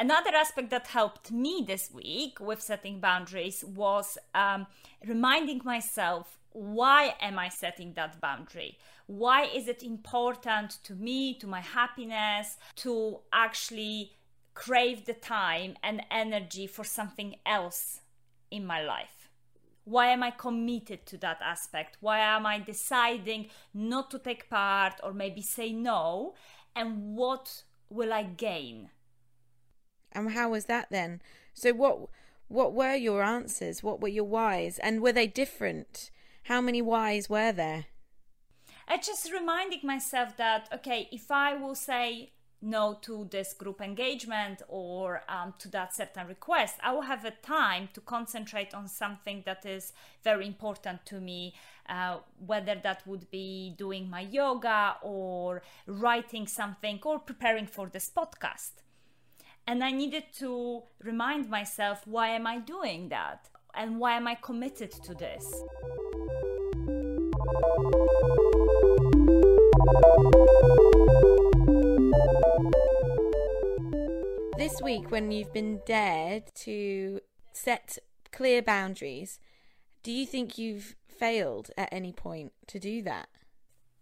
Another 0.00 0.30
aspect 0.34 0.70
that 0.70 0.86
helped 0.86 1.30
me 1.30 1.62
this 1.66 1.90
week 1.92 2.40
with 2.40 2.62
setting 2.62 3.00
boundaries 3.00 3.62
was 3.62 4.16
um, 4.34 4.66
reminding 5.06 5.60
myself 5.62 6.38
why 6.52 7.16
am 7.20 7.38
I 7.38 7.50
setting 7.50 7.92
that 7.92 8.18
boundary? 8.18 8.78
Why 9.06 9.44
is 9.44 9.68
it 9.68 9.82
important 9.82 10.78
to 10.84 10.94
me, 10.94 11.34
to 11.34 11.46
my 11.46 11.60
happiness, 11.60 12.56
to 12.76 13.18
actually 13.30 14.12
crave 14.54 15.04
the 15.04 15.12
time 15.12 15.76
and 15.82 16.02
energy 16.10 16.66
for 16.66 16.82
something 16.82 17.36
else 17.44 18.00
in 18.50 18.64
my 18.64 18.82
life? 18.82 19.28
Why 19.84 20.06
am 20.06 20.22
I 20.22 20.30
committed 20.30 21.04
to 21.08 21.18
that 21.18 21.42
aspect? 21.44 21.98
Why 22.00 22.20
am 22.20 22.46
I 22.46 22.58
deciding 22.58 23.50
not 23.74 24.10
to 24.12 24.18
take 24.18 24.48
part 24.48 24.94
or 25.02 25.12
maybe 25.12 25.42
say 25.42 25.72
no? 25.72 26.32
And 26.74 27.14
what 27.14 27.64
will 27.90 28.14
I 28.14 28.22
gain? 28.22 28.88
And 30.12 30.32
how 30.32 30.50
was 30.50 30.66
that 30.66 30.88
then? 30.90 31.20
So 31.54 31.72
what 31.72 32.08
what 32.48 32.72
were 32.72 32.94
your 32.94 33.22
answers? 33.22 33.82
What 33.82 34.00
were 34.00 34.08
your 34.08 34.24
whys? 34.24 34.78
And 34.80 35.00
were 35.00 35.12
they 35.12 35.28
different? 35.28 36.10
How 36.44 36.60
many 36.60 36.82
whys 36.82 37.30
were 37.30 37.52
there? 37.52 37.86
I 38.88 38.96
just 38.96 39.32
reminding 39.32 39.80
myself 39.84 40.36
that 40.36 40.68
okay, 40.72 41.08
if 41.12 41.30
I 41.30 41.54
will 41.54 41.74
say 41.74 42.32
no 42.62 42.98
to 43.02 43.26
this 43.30 43.54
group 43.54 43.80
engagement 43.80 44.62
or 44.68 45.22
um, 45.28 45.54
to 45.58 45.68
that 45.68 45.94
certain 45.94 46.26
request, 46.26 46.76
I 46.82 46.92
will 46.92 47.02
have 47.02 47.24
a 47.24 47.30
time 47.30 47.88
to 47.94 48.00
concentrate 48.00 48.74
on 48.74 48.88
something 48.88 49.42
that 49.46 49.64
is 49.64 49.92
very 50.22 50.46
important 50.46 51.06
to 51.06 51.20
me, 51.20 51.54
uh, 51.88 52.18
whether 52.44 52.74
that 52.82 53.06
would 53.06 53.30
be 53.30 53.74
doing 53.78 54.10
my 54.10 54.20
yoga 54.20 54.96
or 55.02 55.62
writing 55.86 56.46
something 56.46 56.98
or 57.02 57.18
preparing 57.18 57.66
for 57.66 57.88
this 57.88 58.10
podcast. 58.14 58.82
And 59.70 59.84
I 59.84 59.92
needed 59.92 60.24
to 60.40 60.82
remind 61.00 61.48
myself 61.48 62.04
why 62.04 62.30
am 62.30 62.44
I 62.44 62.58
doing 62.58 63.08
that 63.10 63.48
and 63.72 64.00
why 64.00 64.16
am 64.16 64.26
I 64.26 64.34
committed 64.34 64.90
to 64.90 65.14
this? 65.14 65.44
This 74.58 74.82
week, 74.82 75.12
when 75.12 75.30
you've 75.30 75.52
been 75.52 75.78
dared 75.86 76.52
to 76.64 77.20
set 77.52 77.98
clear 78.32 78.62
boundaries, 78.62 79.38
do 80.02 80.10
you 80.10 80.26
think 80.26 80.58
you've 80.58 80.96
failed 81.06 81.70
at 81.78 81.90
any 81.92 82.12
point 82.12 82.54
to 82.66 82.80
do 82.80 83.02
that? 83.02 83.28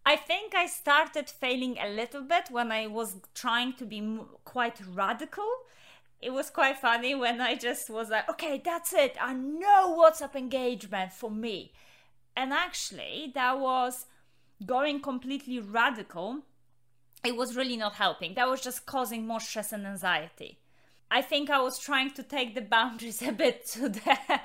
I 0.09 0.17
think 0.17 0.55
I 0.55 0.65
started 0.65 1.29
failing 1.29 1.77
a 1.79 1.87
little 1.87 2.23
bit 2.23 2.45
when 2.51 2.73
I 2.73 2.87
was 2.87 3.17
trying 3.35 3.75
to 3.75 3.85
be 3.85 4.21
quite 4.43 4.81
radical. 4.95 5.47
It 6.23 6.33
was 6.33 6.49
quite 6.49 6.79
funny 6.79 7.15
when 7.15 7.43
I 7.43 7.57
just 7.57 7.91
was 7.91 8.09
like, 8.09 8.27
okay, 8.31 8.63
that's 8.65 8.95
it. 8.95 9.17
I 9.21 9.35
know 9.35 9.95
WhatsApp 10.01 10.35
engagement 10.35 11.13
for 11.13 11.31
me. 11.31 11.73
And 12.35 12.55
actually, 12.55 13.33
that 13.35 13.61
was 13.61 14.07
going 14.65 15.01
completely 15.01 15.59
radical, 15.61 16.39
it 17.23 17.37
was 17.37 17.55
really 17.55 17.77
not 17.77 17.97
helping. 17.97 18.33
That 18.33 18.49
was 18.49 18.63
just 18.63 18.87
causing 18.87 19.27
more 19.27 19.41
stress 19.41 19.75
and 19.75 19.87
anxiety. 19.87 20.59
I 21.11 21.21
think 21.21 21.51
I 21.51 21.61
was 21.61 21.79
trying 21.79 22.13
to 22.13 22.23
take 22.23 22.55
the 22.55 22.63
boundaries 22.77 23.21
a 23.21 23.33
bit 23.33 23.67
to 23.73 23.91
the 23.91 24.41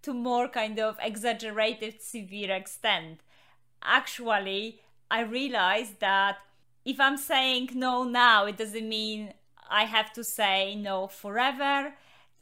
to 0.00 0.14
more 0.14 0.48
kind 0.48 0.80
of 0.80 0.96
exaggerated 1.02 2.00
severe 2.00 2.52
extent. 2.52 3.20
Actually, 3.82 4.80
I 5.10 5.22
realized 5.22 6.00
that 6.00 6.38
if 6.84 7.00
I'm 7.00 7.16
saying 7.16 7.70
no 7.74 8.04
now, 8.04 8.46
it 8.46 8.56
doesn't 8.56 8.88
mean 8.88 9.34
I 9.68 9.84
have 9.84 10.12
to 10.14 10.24
say 10.24 10.74
no 10.74 11.06
forever 11.06 11.94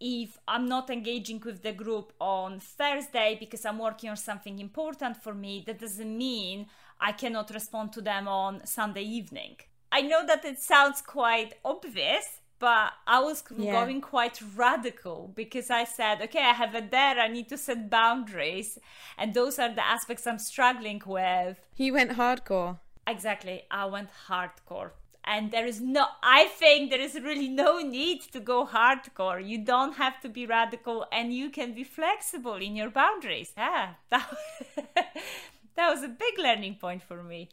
if 0.04 0.37
I'm 0.49 0.66
not 0.69 0.90
engaging 0.90 1.40
with 1.45 1.62
the 1.62 1.73
group 1.73 2.12
on 2.21 2.59
Thursday 2.59 3.37
because 3.38 3.64
I'm 3.64 3.78
working 3.78 4.11
on 4.11 4.16
something 4.16 4.59
important 4.59 5.23
for 5.23 5.33
me, 5.33 5.62
that 5.66 5.78
doesn't 5.78 6.19
mean 6.19 6.66
I 7.00 7.12
cannot 7.12 7.50
respond 7.50 7.92
to 7.92 8.00
them 8.00 8.26
on 8.26 8.66
Sunday 8.66 9.04
evening. 9.04 9.57
I 9.92 10.02
know 10.02 10.26
that 10.26 10.45
it 10.45 10.61
sounds 10.61 11.02
quite 11.02 11.54
obvious, 11.64 12.40
but 12.62 12.92
I 13.09 13.19
was 13.19 13.42
yeah. 13.59 13.73
going 13.73 14.00
quite 14.00 14.38
radical 14.54 15.33
because 15.35 15.69
I 15.69 15.83
said, 15.83 16.23
okay, 16.23 16.45
I 16.45 16.52
have 16.52 16.76
a 16.76 16.81
dare, 16.81 17.19
I 17.19 17.26
need 17.26 17.49
to 17.49 17.59
set 17.59 17.90
boundaries. 17.90 18.78
And 19.19 19.35
those 19.35 19.59
are 19.59 19.75
the 19.75 19.85
aspects 19.85 20.28
I'm 20.28 20.38
struggling 20.38 21.02
with. 21.04 21.57
He 21.75 21.90
went 21.90 22.12
hardcore. 22.12 22.78
Exactly, 23.04 23.62
I 23.69 23.87
went 23.87 24.11
hardcore 24.28 24.92
and 25.25 25.52
there 25.52 25.66
is 25.66 25.81
no 25.81 26.04
i 26.21 26.47
think 26.47 26.90
there 26.90 27.00
is 27.00 27.14
really 27.14 27.47
no 27.47 27.78
need 27.78 28.21
to 28.21 28.40
go 28.40 28.66
hardcore 28.66 29.38
you 29.50 29.57
don't 29.57 29.95
have 29.95 30.21
to 30.21 30.28
be 30.28 30.45
radical 30.47 31.07
and 31.12 31.33
you 31.33 31.49
can 31.49 31.73
be 31.73 31.85
flexible 31.85 32.57
in 32.57 32.75
your 32.75 32.90
boundaries 32.90 33.52
yeah 33.57 33.90
that, 34.11 34.28
that 35.76 35.88
was 35.95 36.02
a 36.02 36.09
big 36.09 36.37
learning 36.38 36.75
point 36.75 37.00
for 37.00 37.23
me 37.23 37.49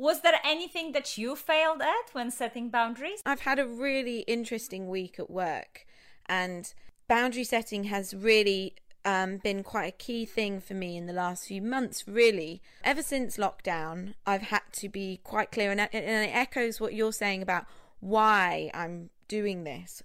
was 0.00 0.22
there 0.22 0.40
anything 0.42 0.92
that 0.92 1.18
you 1.18 1.36
failed 1.36 1.82
at 1.82 2.12
when 2.12 2.30
setting 2.30 2.70
boundaries 2.70 3.20
i've 3.26 3.40
had 3.40 3.58
a 3.58 3.66
really 3.66 4.20
interesting 4.20 4.88
week 4.88 5.18
at 5.18 5.30
work 5.30 5.86
and 6.26 6.72
boundary 7.06 7.44
setting 7.44 7.84
has 7.84 8.14
really 8.14 8.74
um, 9.04 9.38
been 9.38 9.62
quite 9.62 9.86
a 9.86 9.96
key 9.96 10.24
thing 10.24 10.60
for 10.60 10.74
me 10.74 10.96
in 10.96 11.06
the 11.06 11.12
last 11.12 11.46
few 11.46 11.62
months, 11.62 12.06
really. 12.06 12.60
Ever 12.84 13.02
since 13.02 13.38
lockdown, 13.38 14.12
I've 14.26 14.42
had 14.42 14.60
to 14.72 14.90
be 14.90 15.20
quite 15.24 15.50
clear, 15.50 15.70
and, 15.70 15.80
and 15.80 15.92
it 15.94 16.34
echoes 16.34 16.80
what 16.80 16.92
you're 16.92 17.12
saying 17.12 17.40
about 17.40 17.64
why 18.00 18.70
I'm 18.74 19.08
doing 19.26 19.64
this. 19.64 20.02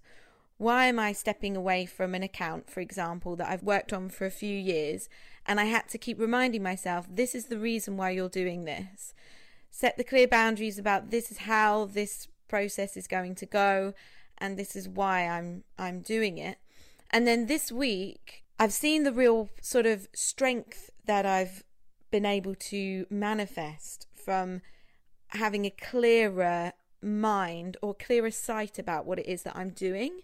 Why 0.58 0.86
am 0.86 0.98
I 0.98 1.12
stepping 1.12 1.58
away 1.58 1.86
from 1.86 2.16
an 2.16 2.24
account, 2.24 2.70
for 2.70 2.80
example, 2.80 3.36
that 3.36 3.50
I've 3.50 3.64
worked 3.64 3.92
on 3.92 4.10
for 4.10 4.26
a 4.26 4.32
few 4.32 4.58
years 4.58 5.10
And 5.46 5.60
I 5.60 5.66
had 5.66 5.88
to 5.90 5.98
keep 5.98 6.20
reminding 6.20 6.64
myself 6.64 7.08
this 7.10 7.36
is 7.36 7.46
the 7.46 7.60
reason 7.60 7.98
why 7.98 8.12
you're 8.12 8.30
doing 8.30 8.66
this. 8.66 9.14
Set 9.76 9.98
the 9.98 10.06
clear 10.06 10.26
boundaries 10.26 10.80
about 10.80 11.12
this 11.12 11.30
is 11.30 11.40
how 11.40 11.84
this 11.84 12.30
process 12.48 12.96
is 12.96 13.08
going 13.08 13.36
to 13.36 13.46
go 13.46 13.94
and 14.38 14.58
this 14.58 14.74
is 14.74 14.88
why 14.88 15.28
I'm 15.28 15.66
I'm 15.78 16.00
doing 16.00 16.38
it. 16.38 16.60
And 17.12 17.28
then 17.28 17.48
this 17.48 17.74
week 17.74 18.46
I've 18.58 18.72
seen 18.72 19.04
the 19.04 19.12
real 19.12 19.50
sort 19.60 19.86
of 19.86 20.08
strength 20.14 20.92
that 21.04 21.26
I've 21.26 21.66
been 22.10 22.26
able 22.26 22.56
to 22.56 23.06
manifest 23.10 24.08
from 24.16 24.62
having 25.32 25.66
a 25.66 25.72
clearer 25.72 26.72
mind 27.02 27.76
or 27.82 27.94
clearer 27.94 28.32
sight 28.32 28.80
about 28.80 29.06
what 29.06 29.20
it 29.20 29.28
is 29.28 29.44
that 29.44 29.58
I'm 29.58 29.72
doing. 29.72 30.22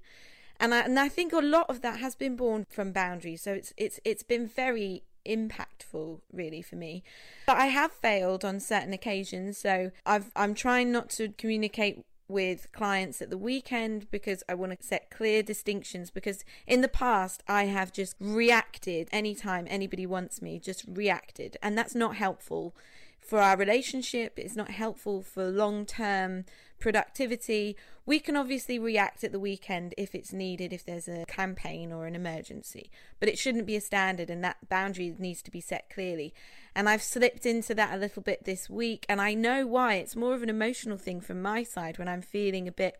And 0.61 0.73
I, 0.73 0.79
and 0.79 0.97
I 0.97 1.09
think 1.09 1.33
a 1.33 1.39
lot 1.39 1.69
of 1.69 1.81
that 1.81 1.99
has 1.99 2.15
been 2.15 2.37
born 2.37 2.67
from 2.69 2.93
boundaries. 2.93 3.41
So 3.41 3.51
it's 3.51 3.73
it's 3.75 3.99
it's 4.05 4.23
been 4.23 4.47
very 4.47 5.03
impactful 5.25 6.19
really 6.31 6.61
for 6.61 6.75
me. 6.75 7.03
But 7.45 7.57
i 7.57 7.67
have 7.67 7.91
failed 7.91 8.45
on 8.45 8.59
certain 8.59 8.93
occasions 8.93 9.57
so 9.57 9.91
i've 10.05 10.31
i'm 10.35 10.53
trying 10.53 10.91
not 10.91 11.09
to 11.11 11.29
communicate 11.37 12.03
with 12.31 12.71
clients 12.71 13.21
at 13.21 13.29
the 13.29 13.37
weekend 13.37 14.09
because 14.09 14.41
I 14.47 14.53
want 14.53 14.79
to 14.79 14.85
set 14.85 15.11
clear 15.11 15.43
distinctions 15.43 16.09
because 16.09 16.45
in 16.65 16.81
the 16.81 16.87
past 16.87 17.43
I 17.47 17.65
have 17.65 17.91
just 17.91 18.15
reacted 18.19 19.09
anytime 19.11 19.67
anybody 19.69 20.05
wants 20.05 20.41
me 20.41 20.57
just 20.57 20.85
reacted. 20.87 21.57
And 21.61 21.77
that's 21.77 21.93
not 21.93 22.15
helpful 22.15 22.73
for 23.19 23.39
our 23.39 23.57
relationship. 23.57 24.39
It's 24.39 24.55
not 24.55 24.71
helpful 24.71 25.21
for 25.21 25.49
long-term 25.49 26.45
productivity. 26.81 27.77
We 28.05 28.19
can 28.19 28.35
obviously 28.35 28.77
react 28.77 29.23
at 29.23 29.31
the 29.31 29.39
weekend 29.39 29.93
if 29.97 30.13
it's 30.13 30.33
needed, 30.33 30.73
if 30.73 30.83
there's 30.83 31.07
a 31.07 31.25
campaign 31.27 31.93
or 31.93 32.07
an 32.07 32.15
emergency, 32.15 32.91
but 33.19 33.29
it 33.29 33.37
shouldn't 33.37 33.65
be 33.65 33.75
a 33.77 33.81
standard, 33.81 34.29
and 34.29 34.43
that 34.43 34.67
boundary 34.67 35.15
needs 35.17 35.41
to 35.43 35.51
be 35.51 35.61
set 35.61 35.89
clearly. 35.89 36.33
And 36.75 36.89
I've 36.89 37.03
slipped 37.03 37.45
into 37.45 37.73
that 37.75 37.93
a 37.93 37.97
little 37.97 38.21
bit 38.21 38.43
this 38.43 38.69
week, 38.69 39.05
and 39.07 39.21
I 39.21 39.33
know 39.33 39.65
why. 39.65 39.95
It's 39.95 40.15
more 40.15 40.33
of 40.33 40.43
an 40.43 40.49
emotional 40.49 40.97
thing 40.97 41.21
from 41.21 41.41
my 41.41 41.63
side 41.63 41.97
when 41.97 42.09
I'm 42.09 42.21
feeling 42.21 42.67
a 42.67 42.71
bit 42.71 42.99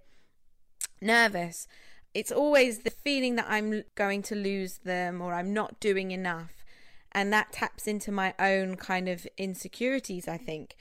nervous. 1.01 1.67
It's 2.13 2.31
always 2.31 2.79
the 2.79 2.91
feeling 2.91 3.35
that 3.35 3.47
I'm 3.49 3.83
going 3.95 4.21
to 4.23 4.35
lose 4.35 4.79
them 4.79 5.21
or 5.21 5.33
I'm 5.33 5.53
not 5.53 5.79
doing 5.79 6.11
enough. 6.11 6.63
And 7.11 7.33
that 7.33 7.51
taps 7.51 7.87
into 7.87 8.11
my 8.11 8.33
own 8.39 8.75
kind 8.75 9.09
of 9.09 9.27
insecurities, 9.37 10.27
I 10.27 10.37
think. 10.37 10.75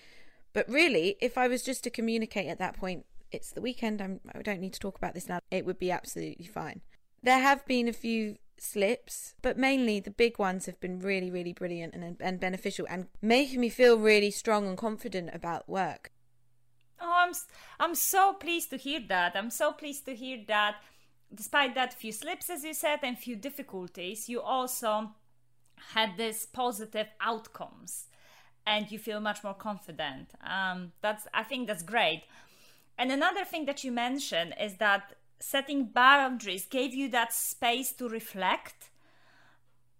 But 0.52 0.68
really, 0.68 1.16
if 1.20 1.38
I 1.38 1.48
was 1.48 1.62
just 1.62 1.84
to 1.84 1.90
communicate 1.90 2.48
at 2.48 2.58
that 2.58 2.76
point, 2.76 3.06
it's 3.30 3.52
the 3.52 3.60
weekend, 3.60 4.00
I'm, 4.00 4.20
I 4.34 4.42
don't 4.42 4.60
need 4.60 4.72
to 4.72 4.80
talk 4.80 4.98
about 4.98 5.14
this 5.14 5.28
now, 5.28 5.40
it 5.50 5.64
would 5.64 5.78
be 5.78 5.90
absolutely 5.90 6.46
fine. 6.46 6.80
There 7.22 7.38
have 7.38 7.64
been 7.66 7.86
a 7.86 7.92
few 7.92 8.36
slips, 8.58 9.34
but 9.42 9.56
mainly 9.56 10.00
the 10.00 10.10
big 10.10 10.38
ones 10.38 10.66
have 10.66 10.80
been 10.80 10.98
really, 10.98 11.30
really 11.30 11.52
brilliant 11.52 11.94
and, 11.94 12.16
and 12.20 12.40
beneficial 12.40 12.86
and 12.90 13.06
making 13.22 13.60
me 13.60 13.68
feel 13.68 13.96
really 13.96 14.30
strong 14.30 14.66
and 14.66 14.76
confident 14.76 15.30
about 15.32 15.68
work. 15.68 16.12
Oh, 17.00 17.12
I'm, 17.14 17.32
I'm 17.78 17.94
so 17.94 18.34
pleased 18.34 18.70
to 18.70 18.76
hear 18.76 19.00
that. 19.08 19.34
I'm 19.34 19.50
so 19.50 19.72
pleased 19.72 20.04
to 20.06 20.14
hear 20.14 20.38
that 20.48 20.76
despite 21.32 21.74
that 21.74 21.94
few 21.94 22.12
slips, 22.12 22.50
as 22.50 22.64
you 22.64 22.74
said, 22.74 23.00
and 23.02 23.16
few 23.16 23.36
difficulties, 23.36 24.28
you 24.28 24.40
also 24.40 25.12
had 25.94 26.16
these 26.16 26.46
positive 26.46 27.06
outcomes 27.20 28.06
and 28.70 28.90
you 28.92 28.98
feel 29.00 29.18
much 29.18 29.42
more 29.42 29.58
confident. 29.68 30.28
Um, 30.46 30.92
that's 31.02 31.26
I 31.34 31.42
think 31.42 31.66
that's 31.66 31.82
great. 31.82 32.22
And 32.96 33.10
another 33.10 33.44
thing 33.44 33.64
that 33.66 33.82
you 33.82 33.90
mentioned 33.90 34.54
is 34.60 34.74
that 34.76 35.16
setting 35.40 35.86
boundaries 35.86 36.66
gave 36.66 36.94
you 36.94 37.08
that 37.08 37.32
space 37.34 37.92
to 37.94 38.08
reflect. 38.08 38.90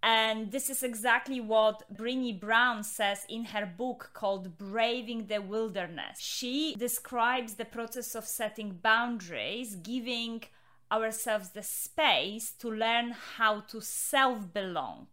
And 0.03 0.53
this 0.53 0.71
is 0.71 0.83
exactly 0.83 1.41
what 1.41 1.83
Brené 1.93 2.39
Brown 2.39 2.85
says 2.85 3.27
in 3.29 3.45
her 3.47 3.67
book 3.67 4.11
called 4.15 4.57
Braving 4.57 5.27
the 5.27 5.43
Wilderness. 5.43 6.21
She 6.21 6.75
describes 6.79 7.55
the 7.55 7.67
process 7.77 8.15
of 8.15 8.25
setting 8.25 8.79
boundaries, 8.83 9.75
giving 9.75 10.44
ourselves 10.92 11.49
the 11.51 11.62
space 11.62 12.53
to 12.61 12.71
learn 12.71 13.14
how 13.37 13.61
to 13.73 13.81
self 13.81 14.53
belong 14.55 15.09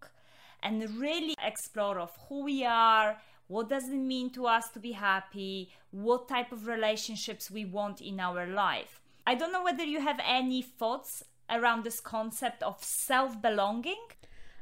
and 0.61 0.99
really 0.99 1.35
explore 1.43 1.99
of 1.99 2.11
who 2.27 2.43
we 2.43 2.63
are, 2.65 3.17
what 3.47 3.69
does 3.69 3.89
it 3.89 3.95
mean 3.95 4.29
to 4.31 4.45
us 4.45 4.69
to 4.69 4.79
be 4.79 4.91
happy, 4.91 5.71
what 5.91 6.27
type 6.27 6.51
of 6.51 6.67
relationships 6.67 7.49
we 7.49 7.65
want 7.65 8.01
in 8.01 8.19
our 8.19 8.45
life. 8.45 9.01
I 9.25 9.35
don't 9.35 9.51
know 9.51 9.63
whether 9.63 9.83
you 9.83 10.01
have 10.01 10.19
any 10.25 10.61
thoughts 10.61 11.23
around 11.49 11.83
this 11.83 11.99
concept 11.99 12.63
of 12.63 12.83
self 12.83 13.41
belonging. 13.41 14.05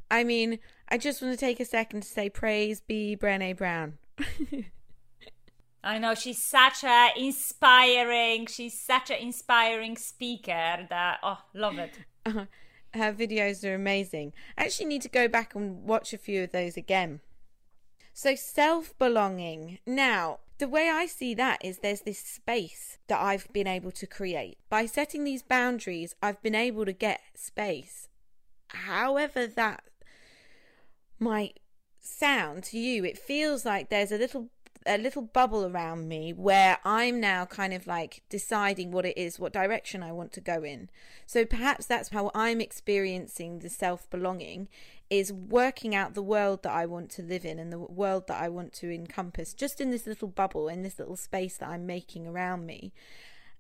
I 0.10 0.24
mean, 0.24 0.60
I 0.88 0.98
just 0.98 1.22
want 1.22 1.34
to 1.34 1.40
take 1.40 1.60
a 1.60 1.66
second 1.66 2.02
to 2.02 2.08
say 2.08 2.30
praise 2.30 2.82
be 2.82 3.18
Brené 3.20 3.58
Brown. 3.58 3.98
I 5.84 6.00
know 6.00 6.16
she's 6.16 6.42
such 6.42 6.84
a 6.84 7.10
inspiring, 7.16 8.48
she's 8.48 8.80
such 8.80 9.12
an 9.12 9.18
inspiring 9.18 9.98
speaker 9.98 10.88
that 10.90 11.20
oh, 11.22 11.42
love 11.54 11.78
it. 11.78 12.00
Her 12.26 13.14
videos 13.14 13.64
are 13.64 13.76
amazing. 13.76 14.34
I 14.58 14.66
actually 14.66 14.88
need 14.88 15.04
to 15.04 15.10
go 15.10 15.28
back 15.28 15.54
and 15.54 15.84
watch 15.84 16.14
a 16.14 16.18
few 16.18 16.44
of 16.44 16.52
those 16.52 16.78
again. 16.78 17.20
So, 18.18 18.34
self 18.34 18.98
belonging. 18.98 19.80
Now, 19.86 20.40
the 20.58 20.70
way 20.70 20.90
I 20.90 21.06
see 21.06 21.34
that 21.34 21.60
is 21.66 21.80
there's 21.80 22.00
this 22.00 22.18
space 22.18 22.98
that 23.08 23.22
I've 23.22 23.52
been 23.52 23.68
able 23.68 23.92
to 23.92 24.08
create. 24.08 24.58
By 24.70 24.86
setting 24.86 25.26
these 25.26 25.44
boundaries, 25.44 26.16
I've 26.24 26.42
been 26.42 26.56
able 26.56 26.86
to 26.86 26.94
get 26.94 27.20
space. 27.34 28.08
However, 28.70 29.46
that 29.48 29.84
might 31.20 31.60
sound 32.00 32.64
to 32.66 32.80
you, 32.80 33.04
it 33.04 33.18
feels 33.18 33.66
like 33.66 33.90
there's 33.90 34.14
a 34.14 34.18
little 34.18 34.48
a 34.86 34.98
little 34.98 35.24
bubble 35.24 35.66
around 35.66 36.08
me 36.08 36.32
where 36.32 36.78
I'm 36.86 37.20
now 37.20 37.46
kind 37.46 37.74
of 37.74 37.88
like 37.88 38.22
deciding 38.30 38.92
what 38.92 39.06
it 39.06 39.18
is, 39.18 39.40
what 39.40 39.52
direction 39.52 40.04
I 40.04 40.12
want 40.12 40.32
to 40.34 40.42
go 40.42 40.64
in. 40.64 40.90
So 41.26 41.44
perhaps 41.44 41.86
that's 41.86 42.10
how 42.10 42.30
I'm 42.36 42.62
experiencing 42.62 43.60
the 43.60 43.70
self 43.70 44.10
belonging 44.10 44.68
is 45.10 45.32
working 45.32 45.96
out 45.96 46.14
the 46.14 46.22
world 46.22 46.64
that 46.64 46.74
I 46.74 46.86
want 46.86 47.10
to 47.12 47.22
live 47.22 47.46
in 47.46 47.60
and 47.60 47.72
the 47.72 47.80
world 47.80 48.28
that 48.28 48.42
I 48.42 48.50
want 48.50 48.74
to 48.74 48.94
encompass 48.94 49.54
just 49.54 49.82
in 49.82 49.92
this 49.92 50.08
little 50.08 50.28
bubble, 50.28 50.68
in 50.68 50.84
this 50.84 51.00
little 51.00 51.16
space 51.16 51.58
that 51.58 51.70
I'm 51.70 51.86
making 51.86 52.28
around 52.28 52.66
me. 52.66 52.94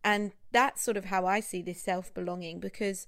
And 0.03 0.31
that's 0.51 0.83
sort 0.83 0.97
of 0.97 1.05
how 1.05 1.25
I 1.25 1.39
see 1.39 1.61
this 1.61 1.81
self 1.81 2.13
belonging 2.13 2.59
because 2.59 3.07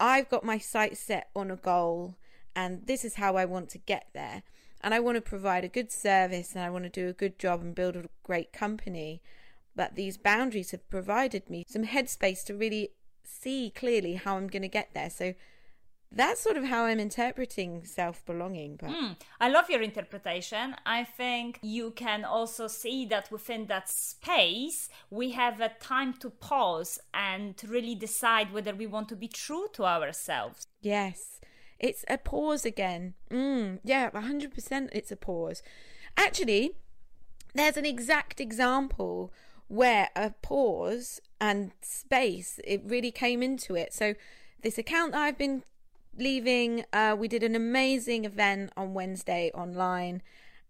I've 0.00 0.28
got 0.28 0.44
my 0.44 0.58
sights 0.58 1.00
set 1.00 1.28
on 1.34 1.50
a 1.50 1.56
goal 1.56 2.16
and 2.54 2.86
this 2.86 3.04
is 3.04 3.14
how 3.14 3.36
I 3.36 3.44
want 3.44 3.68
to 3.70 3.78
get 3.78 4.06
there. 4.14 4.42
And 4.80 4.94
I 4.94 5.00
want 5.00 5.16
to 5.16 5.22
provide 5.22 5.64
a 5.64 5.68
good 5.68 5.90
service 5.90 6.54
and 6.54 6.62
I 6.62 6.70
want 6.70 6.84
to 6.84 6.90
do 6.90 7.08
a 7.08 7.12
good 7.12 7.38
job 7.38 7.60
and 7.60 7.74
build 7.74 7.96
a 7.96 8.04
great 8.22 8.52
company. 8.52 9.22
But 9.74 9.94
these 9.94 10.16
boundaries 10.16 10.70
have 10.70 10.88
provided 10.88 11.50
me 11.50 11.64
some 11.66 11.84
headspace 11.84 12.44
to 12.46 12.54
really 12.54 12.90
see 13.24 13.72
clearly 13.74 14.14
how 14.14 14.36
I'm 14.36 14.48
going 14.48 14.62
to 14.62 14.68
get 14.68 14.90
there. 14.94 15.10
So 15.10 15.34
that's 16.12 16.40
sort 16.40 16.56
of 16.56 16.64
how 16.64 16.84
I'm 16.84 17.00
interpreting 17.00 17.84
self 17.84 18.24
belonging. 18.24 18.76
But 18.76 18.90
mm, 18.90 19.16
I 19.40 19.48
love 19.48 19.68
your 19.68 19.82
interpretation. 19.82 20.76
I 20.84 21.04
think 21.04 21.58
you 21.62 21.90
can 21.90 22.24
also 22.24 22.68
see 22.68 23.06
that 23.06 23.30
within 23.30 23.66
that 23.66 23.88
space, 23.88 24.88
we 25.10 25.32
have 25.32 25.60
a 25.60 25.70
time 25.80 26.14
to 26.14 26.30
pause 26.30 26.98
and 27.12 27.56
to 27.58 27.66
really 27.66 27.94
decide 27.94 28.52
whether 28.52 28.74
we 28.74 28.86
want 28.86 29.08
to 29.10 29.16
be 29.16 29.28
true 29.28 29.66
to 29.74 29.84
ourselves. 29.84 30.66
Yes, 30.80 31.40
it's 31.78 32.04
a 32.08 32.18
pause 32.18 32.64
again. 32.64 33.14
Mm, 33.30 33.80
yeah, 33.84 34.10
100% 34.10 34.88
it's 34.92 35.12
a 35.12 35.16
pause. 35.16 35.62
Actually, 36.16 36.72
there's 37.54 37.76
an 37.76 37.86
exact 37.86 38.40
example 38.40 39.32
where 39.68 40.08
a 40.14 40.30
pause 40.42 41.20
and 41.40 41.72
space 41.82 42.60
it 42.64 42.82
really 42.84 43.10
came 43.10 43.42
into 43.42 43.74
it. 43.74 43.92
So 43.92 44.14
this 44.62 44.78
account 44.78 45.12
that 45.12 45.22
I've 45.22 45.38
been 45.38 45.64
leaving, 46.16 46.84
uh, 46.92 47.16
we 47.18 47.28
did 47.28 47.42
an 47.42 47.54
amazing 47.54 48.24
event 48.24 48.72
on 48.76 48.94
Wednesday 48.94 49.50
online, 49.54 50.22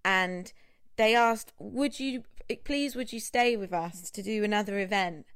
and 0.04 0.52
they 0.96 1.14
asked, 1.14 1.52
"Would 1.58 2.00
you 2.00 2.24
please 2.64 2.96
would 2.96 3.12
you 3.12 3.20
stay 3.20 3.56
with 3.56 3.72
us 3.72 4.10
to 4.10 4.22
do 4.22 4.42
another 4.42 4.78
event?" 4.78 5.26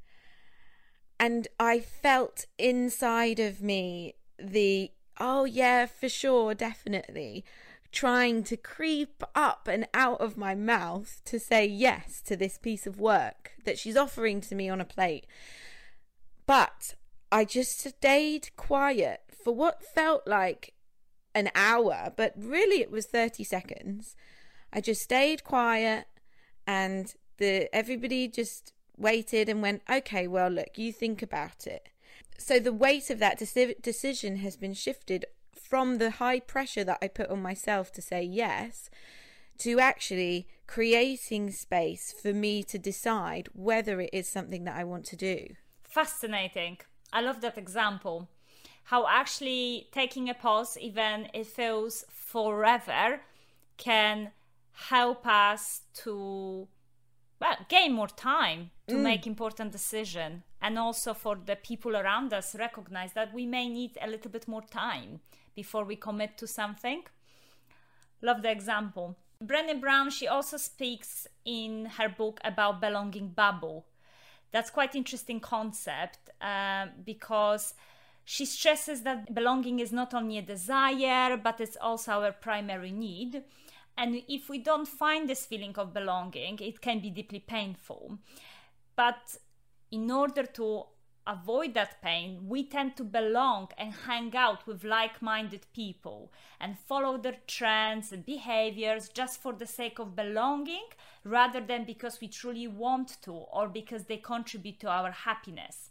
And 1.18 1.48
I 1.58 1.80
felt 1.80 2.46
inside 2.58 3.38
of 3.38 3.62
me 3.62 4.14
the 4.38 4.90
oh 5.20 5.44
yeah, 5.44 5.86
for 5.86 6.08
sure, 6.08 6.54
definitely, 6.54 7.44
trying 7.92 8.42
to 8.44 8.56
creep 8.56 9.22
up 9.34 9.68
and 9.68 9.86
out 9.92 10.20
of 10.20 10.36
my 10.36 10.54
mouth 10.54 11.20
to 11.26 11.38
say 11.38 11.66
yes 11.66 12.20
to 12.22 12.36
this 12.36 12.56
piece 12.58 12.86
of 12.86 12.98
work 12.98 13.52
that 13.64 13.78
she's 13.78 13.96
offering 13.96 14.40
to 14.40 14.54
me 14.54 14.68
on 14.68 14.80
a 14.80 14.84
plate. 14.84 15.26
But 16.46 16.94
I 17.30 17.44
just 17.44 17.80
stayed 17.80 18.50
quiet 18.56 19.20
for 19.44 19.54
what 19.54 19.84
felt 19.84 20.26
like 20.26 20.74
an 21.34 21.50
hour, 21.54 22.12
but 22.16 22.34
really 22.36 22.80
it 22.80 22.90
was 22.90 23.06
30 23.06 23.44
seconds. 23.44 24.16
I 24.72 24.80
just 24.80 25.02
stayed 25.02 25.44
quiet 25.44 26.06
and 26.66 27.12
the 27.38 27.74
everybody 27.74 28.28
just 28.28 28.72
waited 28.96 29.48
and 29.48 29.62
went, 29.62 29.82
"Okay, 29.90 30.26
well, 30.26 30.48
look, 30.48 30.76
you 30.76 30.92
think 30.92 31.22
about 31.22 31.66
it." 31.66 31.88
So 32.40 32.58
the 32.58 32.72
weight 32.72 33.10
of 33.10 33.18
that 33.18 33.38
deci- 33.38 33.80
decision 33.82 34.36
has 34.36 34.56
been 34.56 34.72
shifted 34.72 35.26
from 35.52 35.98
the 35.98 36.12
high 36.12 36.40
pressure 36.40 36.82
that 36.84 36.98
I 37.02 37.08
put 37.08 37.28
on 37.28 37.42
myself 37.42 37.92
to 37.92 38.02
say 38.02 38.22
yes 38.22 38.88
to 39.58 39.78
actually 39.78 40.48
creating 40.66 41.50
space 41.50 42.14
for 42.22 42.32
me 42.32 42.62
to 42.62 42.78
decide 42.78 43.50
whether 43.52 44.00
it 44.00 44.08
is 44.14 44.26
something 44.26 44.64
that 44.64 44.74
I 44.74 44.84
want 44.84 45.04
to 45.06 45.16
do. 45.16 45.48
Fascinating. 45.84 46.78
I 47.12 47.20
love 47.20 47.42
that 47.42 47.58
example. 47.58 48.30
How 48.84 49.06
actually 49.06 49.88
taking 49.92 50.30
a 50.30 50.34
pause, 50.34 50.78
even 50.80 51.26
if 51.34 51.48
it 51.48 51.52
feels 51.52 52.06
forever, 52.08 53.20
can 53.76 54.30
help 54.72 55.26
us 55.26 55.82
to 56.04 56.68
well 57.38 57.56
gain 57.68 57.92
more 57.92 58.08
time 58.08 58.70
to 58.90 58.96
mm. 58.96 59.02
make 59.02 59.26
important 59.26 59.72
decision. 59.72 60.42
And 60.60 60.78
also 60.78 61.14
for 61.14 61.36
the 61.36 61.56
people 61.56 61.96
around 61.96 62.32
us 62.32 62.54
recognize 62.54 63.12
that 63.14 63.32
we 63.32 63.46
may 63.46 63.68
need 63.68 63.96
a 64.02 64.08
little 64.08 64.30
bit 64.30 64.46
more 64.46 64.62
time 64.62 65.20
before 65.54 65.84
we 65.84 65.96
commit 65.96 66.36
to 66.38 66.46
something. 66.46 67.02
Love 68.20 68.42
the 68.42 68.50
example. 68.50 69.16
Brené 69.42 69.80
brown 69.80 70.10
she 70.10 70.28
also 70.28 70.56
speaks 70.58 71.26
in 71.44 71.86
her 71.96 72.08
book 72.08 72.40
about 72.44 72.80
belonging 72.80 73.28
bubble. 73.28 73.86
That's 74.52 74.70
quite 74.70 74.94
interesting 74.94 75.40
concept 75.40 76.18
uh, 76.42 76.86
because 77.04 77.74
she 78.24 78.44
stresses 78.44 79.02
that 79.02 79.34
belonging 79.34 79.78
is 79.78 79.92
not 79.92 80.12
only 80.12 80.36
a 80.38 80.42
desire 80.42 81.36
but 81.36 81.60
it's 81.60 81.78
also 81.80 82.12
our 82.12 82.32
primary 82.32 82.90
need. 82.90 83.42
And 83.96 84.22
if 84.28 84.48
we 84.48 84.58
don't 84.58 84.88
find 84.88 85.28
this 85.28 85.46
feeling 85.46 85.74
of 85.76 85.92
belonging, 85.92 86.58
it 86.60 86.80
can 86.80 87.00
be 87.00 87.10
deeply 87.10 87.40
painful. 87.40 88.18
But 89.00 89.38
in 89.90 90.10
order 90.10 90.42
to 90.42 90.84
avoid 91.26 91.72
that 91.72 92.02
pain, 92.02 92.46
we 92.46 92.64
tend 92.64 92.98
to 92.98 93.02
belong 93.02 93.68
and 93.78 93.94
hang 93.94 94.36
out 94.36 94.66
with 94.66 94.84
like 94.84 95.22
minded 95.22 95.64
people 95.72 96.30
and 96.60 96.78
follow 96.78 97.16
their 97.16 97.38
trends 97.46 98.12
and 98.12 98.26
behaviors 98.26 99.08
just 99.08 99.40
for 99.40 99.54
the 99.54 99.64
sake 99.64 99.98
of 99.98 100.14
belonging 100.14 100.84
rather 101.24 101.62
than 101.62 101.84
because 101.86 102.20
we 102.20 102.28
truly 102.28 102.66
want 102.66 103.16
to 103.22 103.32
or 103.32 103.68
because 103.68 104.04
they 104.04 104.18
contribute 104.18 104.78
to 104.80 104.90
our 104.90 105.12
happiness. 105.12 105.88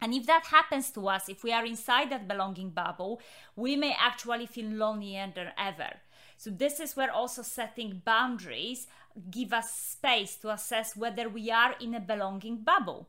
And 0.00 0.14
if 0.14 0.24
that 0.26 0.46
happens 0.46 0.92
to 0.92 1.08
us, 1.08 1.28
if 1.28 1.42
we 1.42 1.50
are 1.52 1.66
inside 1.66 2.10
that 2.10 2.28
belonging 2.28 2.70
bubble, 2.70 3.20
we 3.56 3.74
may 3.74 3.96
actually 3.98 4.46
feel 4.46 4.70
lonelier 4.70 5.32
than 5.34 5.48
ever. 5.58 5.90
So 6.38 6.50
this 6.50 6.78
is 6.78 6.96
where 6.96 7.12
also 7.12 7.42
setting 7.42 8.00
boundaries 8.04 8.86
give 9.28 9.52
us 9.52 9.72
space 9.72 10.36
to 10.36 10.50
assess 10.50 10.96
whether 10.96 11.28
we 11.28 11.50
are 11.50 11.74
in 11.80 11.94
a 11.94 12.00
belonging 12.00 12.58
bubble. 12.58 13.08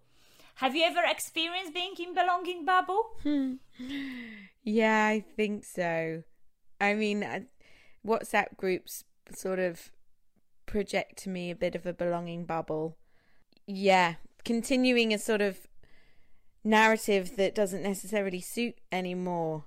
Have 0.56 0.76
you 0.76 0.84
ever 0.84 1.04
experienced 1.06 1.74
being 1.74 1.94
in 1.98 2.14
belonging 2.14 2.66
bubble? 2.66 3.12
Yeah, 4.62 5.08
I 5.08 5.22
think 5.22 5.64
so. 5.64 6.24
I 6.82 6.94
mean, 6.94 7.24
uh, 7.24 7.40
WhatsApp 8.06 8.58
groups 8.58 9.06
sort 9.34 9.58
of 9.58 9.90
project 10.66 11.18
to 11.24 11.30
me 11.30 11.50
a 11.50 11.56
bit 11.56 11.76
of 11.76 11.86
a 11.86 11.94
belonging 11.94 12.46
bubble. 12.46 12.98
Yeah, 13.66 14.16
continuing 14.44 15.14
a 15.14 15.18
sort 15.18 15.42
of 15.42 15.68
narrative 16.64 17.38
that 17.38 17.56
doesn't 17.56 17.82
necessarily 17.82 18.42
suit 18.42 18.76
anymore 18.92 19.64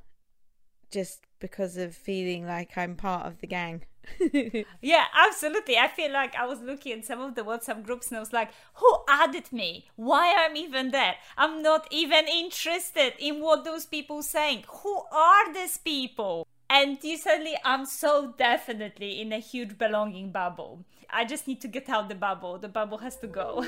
just 0.93 1.25
because 1.41 1.77
of 1.77 1.95
feeling 1.95 2.47
like 2.47 2.79
I'm 2.79 2.95
part 2.95 3.27
of 3.27 3.41
the 3.41 3.49
gang. 3.49 3.83
yeah, 4.81 5.05
absolutely. 5.15 5.77
I 5.79 5.89
feel 5.89 6.13
like 6.13 6.35
I 6.37 6.47
was 6.47 6.61
looking 6.61 6.93
at 6.93 7.05
some 7.05 7.21
of 7.21 7.35
the 7.35 7.43
WhatsApp 7.43 7.85
groups 7.85 8.09
and 8.09 8.17
I 8.17 8.21
was 8.21 8.33
like, 8.33 8.51
who 8.75 8.99
added 9.09 9.53
me? 9.53 9.91
Why 9.97 10.35
I'm 10.39 10.57
even 10.57 10.91
there? 10.91 11.17
I'm 11.37 11.63
not 11.63 11.89
even 11.91 12.27
interested 12.29 13.15
in 13.19 13.41
what 13.41 13.65
those 13.65 13.87
people 13.87 14.23
saying. 14.23 14.65
Who 14.69 15.03
are 15.11 15.53
these 15.53 15.79
people? 15.79 16.47
And 16.69 16.99
you 17.03 17.17
suddenly, 17.17 17.57
I'm 17.65 17.85
so 17.85 18.35
definitely 18.39 19.21
in 19.21 19.33
a 19.33 19.39
huge 19.39 19.77
belonging 19.79 20.31
bubble. 20.31 20.85
I 21.11 21.25
just 21.25 21.47
need 21.47 21.61
to 21.61 21.69
get 21.69 21.89
out 21.91 22.09
the 22.09 22.15
bubble. 22.15 22.59
The 22.59 22.69
bubble 22.69 22.99
has 22.99 23.17
to 23.19 23.27
go. 23.27 23.67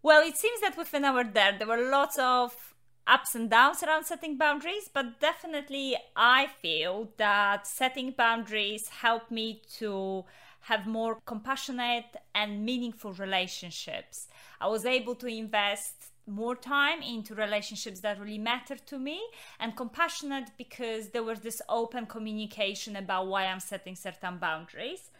Well, 0.09 0.27
it 0.27 0.39
seems 0.39 0.63
that 0.63 0.79
within 0.79 1.05
our 1.05 1.23
there, 1.23 1.55
there 1.59 1.67
were 1.67 1.91
lots 1.91 2.19
of 2.19 2.73
ups 3.07 3.35
and 3.35 3.51
downs 3.51 3.83
around 3.83 4.05
setting 4.05 4.39
boundaries, 4.39 4.89
but 4.91 5.21
definitely 5.21 5.97
I 6.17 6.47
feel 6.63 7.11
that 7.19 7.67
setting 7.67 8.13
boundaries 8.13 8.89
helped 8.89 9.31
me 9.31 9.61
to 9.77 10.25
have 10.61 10.87
more 10.87 11.19
compassionate 11.27 12.17
and 12.35 12.65
meaningful 12.65 13.13
relationships. 13.13 14.29
I 14.63 14.69
was 14.69 14.87
able 14.87 15.15
to 15.17 15.27
invest 15.27 15.97
more 16.27 16.57
time 16.57 17.03
into 17.03 17.35
relationships 17.35 18.01
that 18.01 18.19
really 18.19 18.39
mattered 18.39 18.87
to 18.87 18.99
me 18.99 19.21
and 19.61 19.77
compassionate 19.77 20.53
because 20.57 21.11
there 21.11 21.23
was 21.23 21.41
this 21.41 21.61
open 21.69 22.07
communication 22.07 22.97
about 22.97 23.27
why 23.27 23.45
I'm 23.45 23.61
setting 23.61 23.95
certain 23.95 24.39
boundaries 24.39 25.11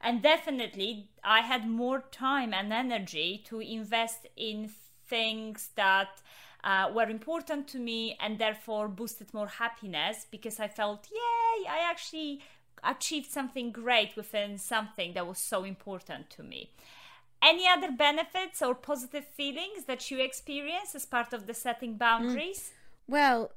and 0.00 0.22
definitely 0.22 1.08
i 1.24 1.40
had 1.40 1.68
more 1.68 2.04
time 2.10 2.52
and 2.54 2.72
energy 2.72 3.42
to 3.44 3.60
invest 3.60 4.26
in 4.36 4.70
things 5.06 5.70
that 5.76 6.22
uh, 6.64 6.90
were 6.92 7.08
important 7.08 7.68
to 7.68 7.78
me 7.78 8.16
and 8.20 8.38
therefore 8.38 8.88
boosted 8.88 9.32
more 9.32 9.48
happiness 9.48 10.26
because 10.30 10.60
i 10.60 10.68
felt 10.68 11.08
yay 11.10 11.68
i 11.68 11.78
actually 11.90 12.40
achieved 12.84 13.30
something 13.30 13.70
great 13.70 14.16
within 14.16 14.58
something 14.58 15.14
that 15.14 15.26
was 15.26 15.38
so 15.38 15.64
important 15.64 16.30
to 16.30 16.42
me. 16.42 16.70
Any 17.40 17.68
other 17.68 17.92
benefits 17.92 18.62
or 18.62 18.74
positive 18.74 19.24
feelings 19.24 19.84
that 19.86 20.10
you 20.10 20.18
experience 20.18 20.94
as 20.94 21.06
part 21.06 21.32
of 21.32 21.46
the 21.46 21.54
setting 21.54 21.96
boundaries? 21.96 22.70
Mm. 22.70 23.12
well 23.12 23.52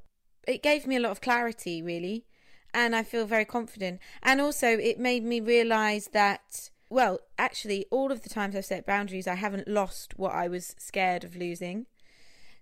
it 0.48 0.64
gave 0.64 0.88
me 0.88 0.96
a 0.96 1.00
lot 1.00 1.12
of 1.12 1.22
clarity 1.22 1.82
really 1.82 2.26
and 2.74 2.96
I 2.96 3.04
feel 3.04 3.26
very 3.26 3.46
confident. 3.46 4.00
And 4.24 4.42
also, 4.42 4.68
it 4.68 5.00
made 5.00 5.24
me 5.24 5.40
realize 5.40 6.10
that, 6.14 6.70
well, 6.90 7.20
actually, 7.38 7.86
all 7.92 8.12
of 8.12 8.22
the 8.22 8.30
times 8.30 8.56
I've 8.56 8.66
set 8.66 8.86
boundaries, 8.86 9.28
I 9.28 9.36
haven't 9.36 9.68
lost 9.68 10.18
what 10.18 10.34
I 10.34 10.48
was 10.48 10.76
scared 10.78 11.24
of 11.24 11.36
losing. 11.36 11.86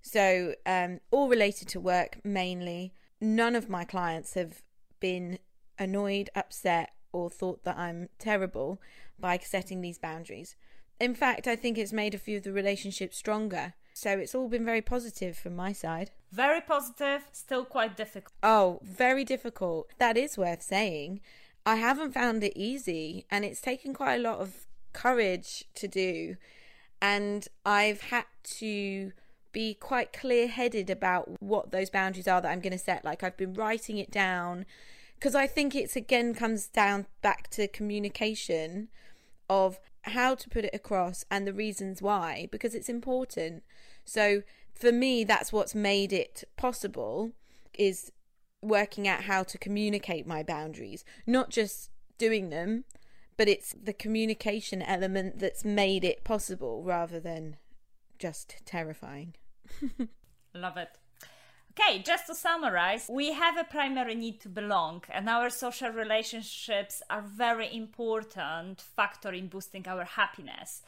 So, 0.02 0.56
um, 0.66 1.00
all 1.12 1.28
related 1.28 1.68
to 1.70 1.80
work 1.80 2.20
mainly. 2.24 2.94
None 3.22 3.56
of 3.56 3.70
my 3.70 3.84
clients 3.84 4.34
have 4.36 4.62
been 5.00 5.40
annoyed, 5.78 6.30
upset, 6.36 6.92
or 7.12 7.30
thought 7.30 7.64
that 7.64 7.78
I'm 7.78 8.10
terrible 8.18 8.82
by 9.20 9.38
setting 9.40 9.82
these 9.82 9.98
boundaries. 9.98 10.56
In 11.00 11.16
fact, 11.16 11.48
I 11.48 11.56
think 11.56 11.78
it's 11.78 11.94
made 11.94 12.14
a 12.14 12.20
few 12.20 12.38
of 12.38 12.44
the 12.44 12.52
relationships 12.52 13.18
stronger. 13.18 13.74
So 14.00 14.12
it's 14.12 14.34
all 14.34 14.48
been 14.48 14.64
very 14.64 14.82
positive 14.82 15.38
from 15.38 15.58
my 15.58 15.74
side. 15.74 16.12
Very 16.32 16.62
positive, 16.62 17.24
still 17.34 17.66
quite 17.66 17.98
difficult. 17.98 18.34
Oh, 18.42 18.80
very 18.82 19.26
difficult. 19.26 19.90
That 19.98 20.16
is 20.16 20.38
worth 20.38 20.62
saying. 20.62 21.20
I 21.66 21.76
haven't 21.76 22.14
found 22.14 22.42
it 22.46 22.54
easy, 22.56 23.26
and 23.30 23.44
it's 23.44 23.60
taken 23.60 23.94
quite 23.94 24.16
a 24.16 24.22
lot 24.22 24.40
of 24.40 24.68
courage 24.94 25.66
to 25.76 25.90
do. 25.90 26.38
And 27.02 27.46
I've 27.66 28.04
had 28.04 28.24
to 28.60 29.12
be 29.52 29.74
quite 29.74 30.14
clear 30.14 30.48
headed 30.48 30.90
about 30.90 31.42
what 31.42 31.72
those 31.72 31.90
boundaries 31.90 32.28
are 32.28 32.40
that 32.40 32.50
I'm 32.50 32.62
going 32.62 32.72
to 32.72 32.78
set. 32.78 33.04
Like, 33.04 33.22
I've 33.22 33.36
been 33.36 33.54
writing 33.54 33.98
it 33.98 34.12
down 34.12 34.66
because 35.16 35.36
I 35.36 35.46
think 35.46 35.76
it's 35.76 35.98
again 35.98 36.34
comes 36.34 36.68
down 36.68 37.06
back 37.22 37.50
to 37.50 37.68
communication 37.68 38.88
of 39.50 39.78
how 40.04 40.36
to 40.36 40.50
put 40.50 40.66
it 40.66 40.74
across 40.74 41.26
and 41.30 41.46
the 41.46 41.54
reasons 41.54 42.02
why 42.02 42.48
because 42.52 42.76
it's 42.76 42.90
important. 42.90 43.64
So 44.06 44.44
for 44.74 44.92
me 44.92 45.24
that's 45.24 45.52
what's 45.52 45.76
made 45.76 46.14
it 46.14 46.44
possible 46.58 47.32
is 47.74 48.12
working 48.62 49.08
out 49.08 49.24
how 49.24 49.44
to 49.44 49.58
communicate 49.58 50.28
my 50.28 50.44
boundaries, 50.44 51.06
not 51.26 51.50
just 51.50 51.90
doing 52.18 52.50
them, 52.50 52.84
but 53.38 53.48
it's 53.48 53.74
the 53.82 53.94
communication 53.94 54.82
element 54.82 55.40
that's 55.40 55.64
made 55.64 56.04
it 56.04 56.24
possible 56.24 56.84
rather 56.84 57.20
than 57.20 57.56
just 58.18 58.58
terrifying. 58.66 59.34
Love 60.54 60.78
it. 60.78 60.90
Okay, 61.72 62.02
just 62.04 62.28
to 62.28 62.36
summarize, 62.36 63.08
we 63.10 63.32
have 63.34 63.58
a 63.58 63.64
primary 63.64 64.16
need 64.16 64.42
to 64.42 64.50
belong, 64.50 65.04
and 65.10 65.30
our 65.30 65.50
social 65.50 65.90
relationships 65.90 67.02
are 67.10 67.22
very 67.22 67.74
important 67.74 68.82
factor 68.82 69.32
in 69.32 69.48
boosting 69.48 69.88
our 69.88 70.04
happiness. 70.04 70.82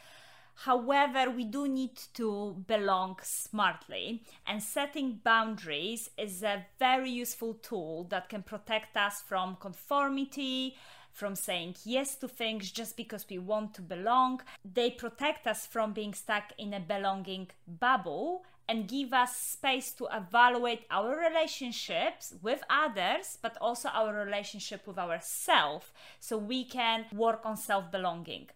However, 0.66 1.30
we 1.30 1.46
do 1.46 1.68
need 1.68 1.98
to 2.16 2.64
belong 2.68 3.20
smartly, 3.24 4.24
and 4.46 4.62
setting 4.62 5.22
boundaries 5.24 6.10
is 6.18 6.44
a 6.44 6.66
very 6.78 7.10
useful 7.10 7.54
tool 7.54 8.04
that 8.06 8.28
can 8.28 8.44
protect 8.44 8.98
us 8.98 9.22
from 9.22 9.58
conformity, 9.58 10.76
from 11.12 11.36
saying 11.36 11.76
yes 11.86 12.16
to 12.16 12.28
things 12.28 12.72
just 12.72 12.98
because 12.98 13.26
we 13.30 13.38
want 13.38 13.74
to 13.76 13.82
belong. 13.82 14.42
They 14.66 14.90
protect 14.90 15.48
us 15.48 15.66
from 15.66 15.94
being 15.94 16.14
stuck 16.14 16.52
in 16.58 16.74
a 16.74 16.80
belonging 16.80 17.50
bubble 17.68 18.44
and 18.72 18.88
give 18.88 19.12
us 19.14 19.36
space 19.36 19.92
to 19.92 20.08
evaluate 20.22 20.86
our 20.90 21.14
relationships 21.30 22.34
with 22.42 22.62
others, 22.70 23.38
but 23.42 23.58
also 23.60 23.90
our 23.90 24.14
relationship 24.26 24.88
with 24.88 24.98
ourselves, 24.98 25.88
so 26.22 26.38
we 26.38 26.64
can 26.64 27.06
work 27.14 27.42
on 27.46 27.58
self 27.58 27.92
belonging. 27.92 28.48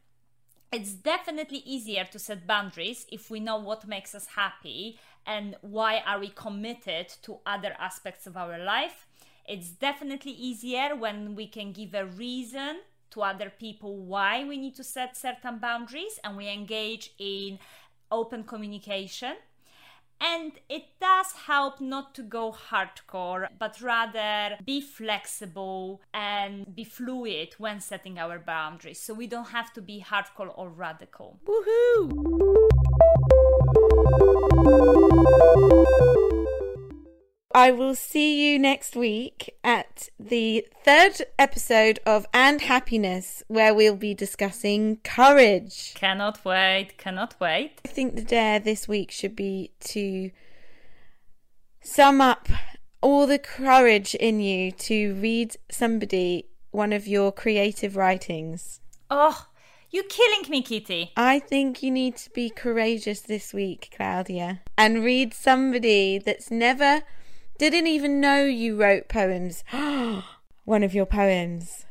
it's 0.72 0.94
definitely 0.94 1.60
easier 1.76 2.06
to 2.06 2.20
set 2.20 2.48
boundaries 2.48 3.06
if 3.12 3.30
we 3.32 3.40
know 3.40 3.58
what 3.58 3.88
makes 3.88 4.14
us 4.20 4.28
happy 4.36 5.00
and 5.26 5.56
why 5.62 5.94
are 6.06 6.20
we 6.20 6.30
committed 6.30 7.08
to 7.22 7.38
other 7.46 7.74
aspects 7.80 8.28
of 8.28 8.36
our 8.44 8.58
life 8.76 8.98
it's 9.54 9.70
definitely 9.70 10.32
easier 10.32 10.96
when 10.96 11.36
we 11.36 11.48
can 11.48 11.72
give 11.72 11.94
a 11.94 12.06
reason 12.06 12.74
to 13.12 13.22
other 13.22 13.50
people 13.66 13.92
why 14.14 14.44
we 14.44 14.58
need 14.58 14.76
to 14.76 14.84
set 14.84 15.16
certain 15.16 15.58
boundaries 15.60 16.20
and 16.24 16.36
we 16.36 16.48
engage 16.50 17.06
in 17.20 17.60
open 18.12 18.44
communication 18.44 19.36
and 20.20 20.54
it 20.70 20.84
does 21.00 21.32
help 21.48 21.80
not 21.82 22.16
to 22.16 22.24
go 22.24 22.52
hardcore, 22.52 23.48
but 23.60 23.82
rather 23.82 24.58
be 24.66 24.82
flexible 24.82 26.02
and 26.14 26.76
be 26.76 26.84
fluid 26.84 27.56
when 27.58 27.80
setting 27.80 28.18
our 28.18 28.40
boundaries. 28.40 29.00
So 29.00 29.14
we 29.14 29.28
don't 29.28 29.50
have 29.50 29.74
to 29.74 29.82
be 29.82 30.04
hardcore 30.08 30.52
or 30.56 30.70
radical. 30.70 31.40
Woohoo! 31.46 32.66
I 37.56 37.72
will 37.72 37.96
see 37.96 38.52
you 38.52 38.60
next 38.60 38.98
week 38.98 39.56
at 39.64 40.10
the 40.20 40.68
third 40.84 41.22
episode 41.40 42.02
of 42.06 42.26
And 42.34 42.60
Happiness, 42.60 43.44
where 43.48 43.74
we'll 43.74 43.96
be 43.96 44.14
discussing 44.14 44.98
courage. 45.06 45.94
Cannot 45.94 46.44
wait, 46.44 46.98
cannot 46.98 47.40
wait. 47.40 47.80
I 47.86 47.88
think 47.88 48.16
the 48.16 48.24
dare 48.24 48.60
this 48.60 48.90
week 48.90 49.10
should 49.10 49.38
be 49.38 49.72
to 49.86 50.32
sum 51.80 52.20
up 52.20 52.50
all 53.00 53.26
the 53.26 53.40
courage 53.40 54.16
in 54.16 54.42
you 54.42 54.74
to 54.74 55.14
read 55.14 55.56
somebody 55.72 56.50
one 56.72 56.92
of 56.92 57.08
your 57.08 57.32
creative 57.32 57.96
writings. 57.96 58.82
Oh, 59.10 59.46
you're 59.92 60.04
killing 60.04 60.50
me, 60.50 60.62
Kitty. 60.62 61.14
I 61.16 61.40
think 61.40 61.82
you 61.82 61.90
need 61.90 62.18
to 62.18 62.30
be 62.32 62.50
courageous 62.50 63.22
this 63.22 63.54
week, 63.54 63.96
Klaudia, 63.98 64.60
and 64.78 65.06
read 65.06 65.34
somebody 65.34 66.18
that's 66.18 66.52
never 66.52 67.04
didn't 67.58 67.88
even 67.88 68.20
know 68.20 68.44
you 68.44 68.76
wrote 68.76 69.08
poems. 69.08 69.64
One 70.66 70.84
of 70.84 70.94
your 70.94 71.06
poems. 71.06 71.86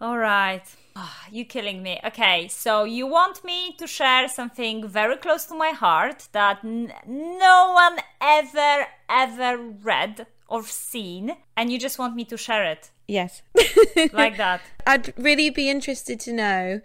All 0.00 0.18
right. 0.18 0.62
Oh, 0.94 1.16
you 1.30 1.44
killing 1.44 1.82
me. 1.82 2.00
Okay, 2.04 2.48
so 2.48 2.84
you 2.84 3.06
want 3.06 3.44
me 3.44 3.74
to 3.78 3.86
share 3.86 4.28
something 4.28 4.86
very 4.88 5.16
close 5.16 5.44
to 5.46 5.54
my 5.54 5.70
heart 5.70 6.28
that 6.32 6.58
n- 6.64 6.92
no 7.06 7.72
one 7.72 7.98
ever, 8.20 8.86
ever 9.08 9.58
read 9.58 10.26
or 10.48 10.64
seen, 10.64 11.36
and 11.56 11.70
you 11.70 11.78
just 11.78 11.98
want 11.98 12.16
me 12.16 12.24
to 12.24 12.36
share 12.36 12.64
it? 12.64 12.90
Yes. 13.06 13.42
like 14.12 14.36
that. 14.38 14.60
I'd 14.86 15.12
really 15.16 15.50
be 15.50 15.70
interested 15.70 16.18
to 16.20 16.32
know 16.32 16.80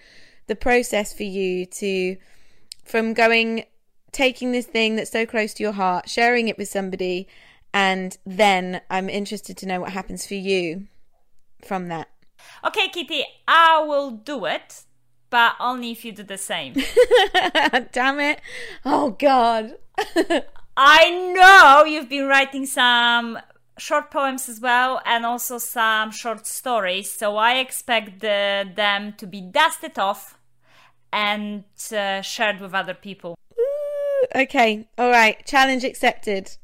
the 0.47 0.55
process 0.55 1.13
for 1.13 1.23
you 1.23 1.65
to, 1.65 2.17
from 2.83 3.13
going, 3.13 3.65
taking 4.11 4.51
this 4.51 4.65
thing 4.65 4.95
that's 4.95 5.11
so 5.11 5.25
close 5.25 5.53
to 5.55 5.63
your 5.63 5.73
heart, 5.73 6.09
sharing 6.09 6.49
it 6.49 6.57
with 6.57 6.69
somebody, 6.69 7.27
and 7.73 8.17
then 8.25 8.81
I'm 8.89 9.09
interested 9.09 9.57
to 9.57 9.65
know 9.65 9.81
what 9.81 9.91
happens 9.91 10.25
for 10.25 10.35
you 10.35 10.87
from 11.65 11.87
that. 11.87 12.09
Okay, 12.65 12.87
Kitty, 12.89 13.23
I 13.47 13.83
will 13.83 14.11
do 14.11 14.45
it, 14.45 14.83
but 15.29 15.55
only 15.59 15.91
if 15.91 16.05
you 16.05 16.11
do 16.11 16.23
the 16.23 16.37
same. 16.37 16.73
Damn 17.91 18.19
it. 18.19 18.41
Oh, 18.85 19.11
God. 19.11 19.75
I 20.77 21.09
know 21.35 21.85
you've 21.85 22.09
been 22.09 22.27
writing 22.27 22.65
some 22.65 23.39
short 23.77 24.11
poems 24.11 24.47
as 24.47 24.59
well 24.59 25.01
and 25.05 25.25
also 25.25 25.57
some 25.57 26.11
short 26.11 26.45
stories, 26.45 27.09
so 27.09 27.37
I 27.37 27.55
expect 27.55 28.19
the, 28.19 28.69
them 28.75 29.13
to 29.17 29.25
be 29.25 29.41
dusted 29.41 29.97
off 29.97 30.37
and 31.11 31.63
uh, 31.95 32.21
shared 32.21 32.59
with 32.59 32.73
other 32.73 32.93
people. 32.93 33.35
okay, 34.35 34.87
all 34.97 35.09
right. 35.09 35.45
Challenge 35.45 35.83
accepted. 35.83 36.57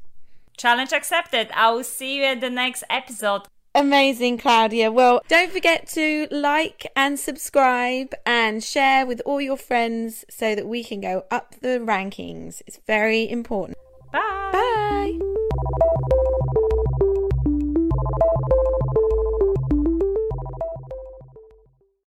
Challenge 0.60 0.92
accepted. 0.92 1.48
I 1.54 1.70
will 1.70 1.82
see 1.82 2.18
you 2.18 2.24
at 2.24 2.42
the 2.42 2.50
next 2.50 2.84
episode. 2.90 3.48
Amazing, 3.74 4.36
Klaudia. 4.36 4.92
Well, 4.92 5.22
don't 5.26 5.50
forget 5.50 5.86
to 5.94 6.26
like 6.30 6.86
and 6.94 7.18
subscribe 7.18 8.12
and 8.26 8.62
share 8.62 9.06
with 9.06 9.22
all 9.24 9.40
your 9.40 9.56
friends 9.56 10.26
so 10.28 10.54
that 10.54 10.66
we 10.66 10.84
can 10.84 11.00
go 11.00 11.24
up 11.30 11.54
the 11.62 11.78
rankings. 11.78 12.60
It's 12.66 12.78
very 12.86 13.26
important. 13.30 13.78
Bye. 14.12 14.50
Bye. 14.52 15.29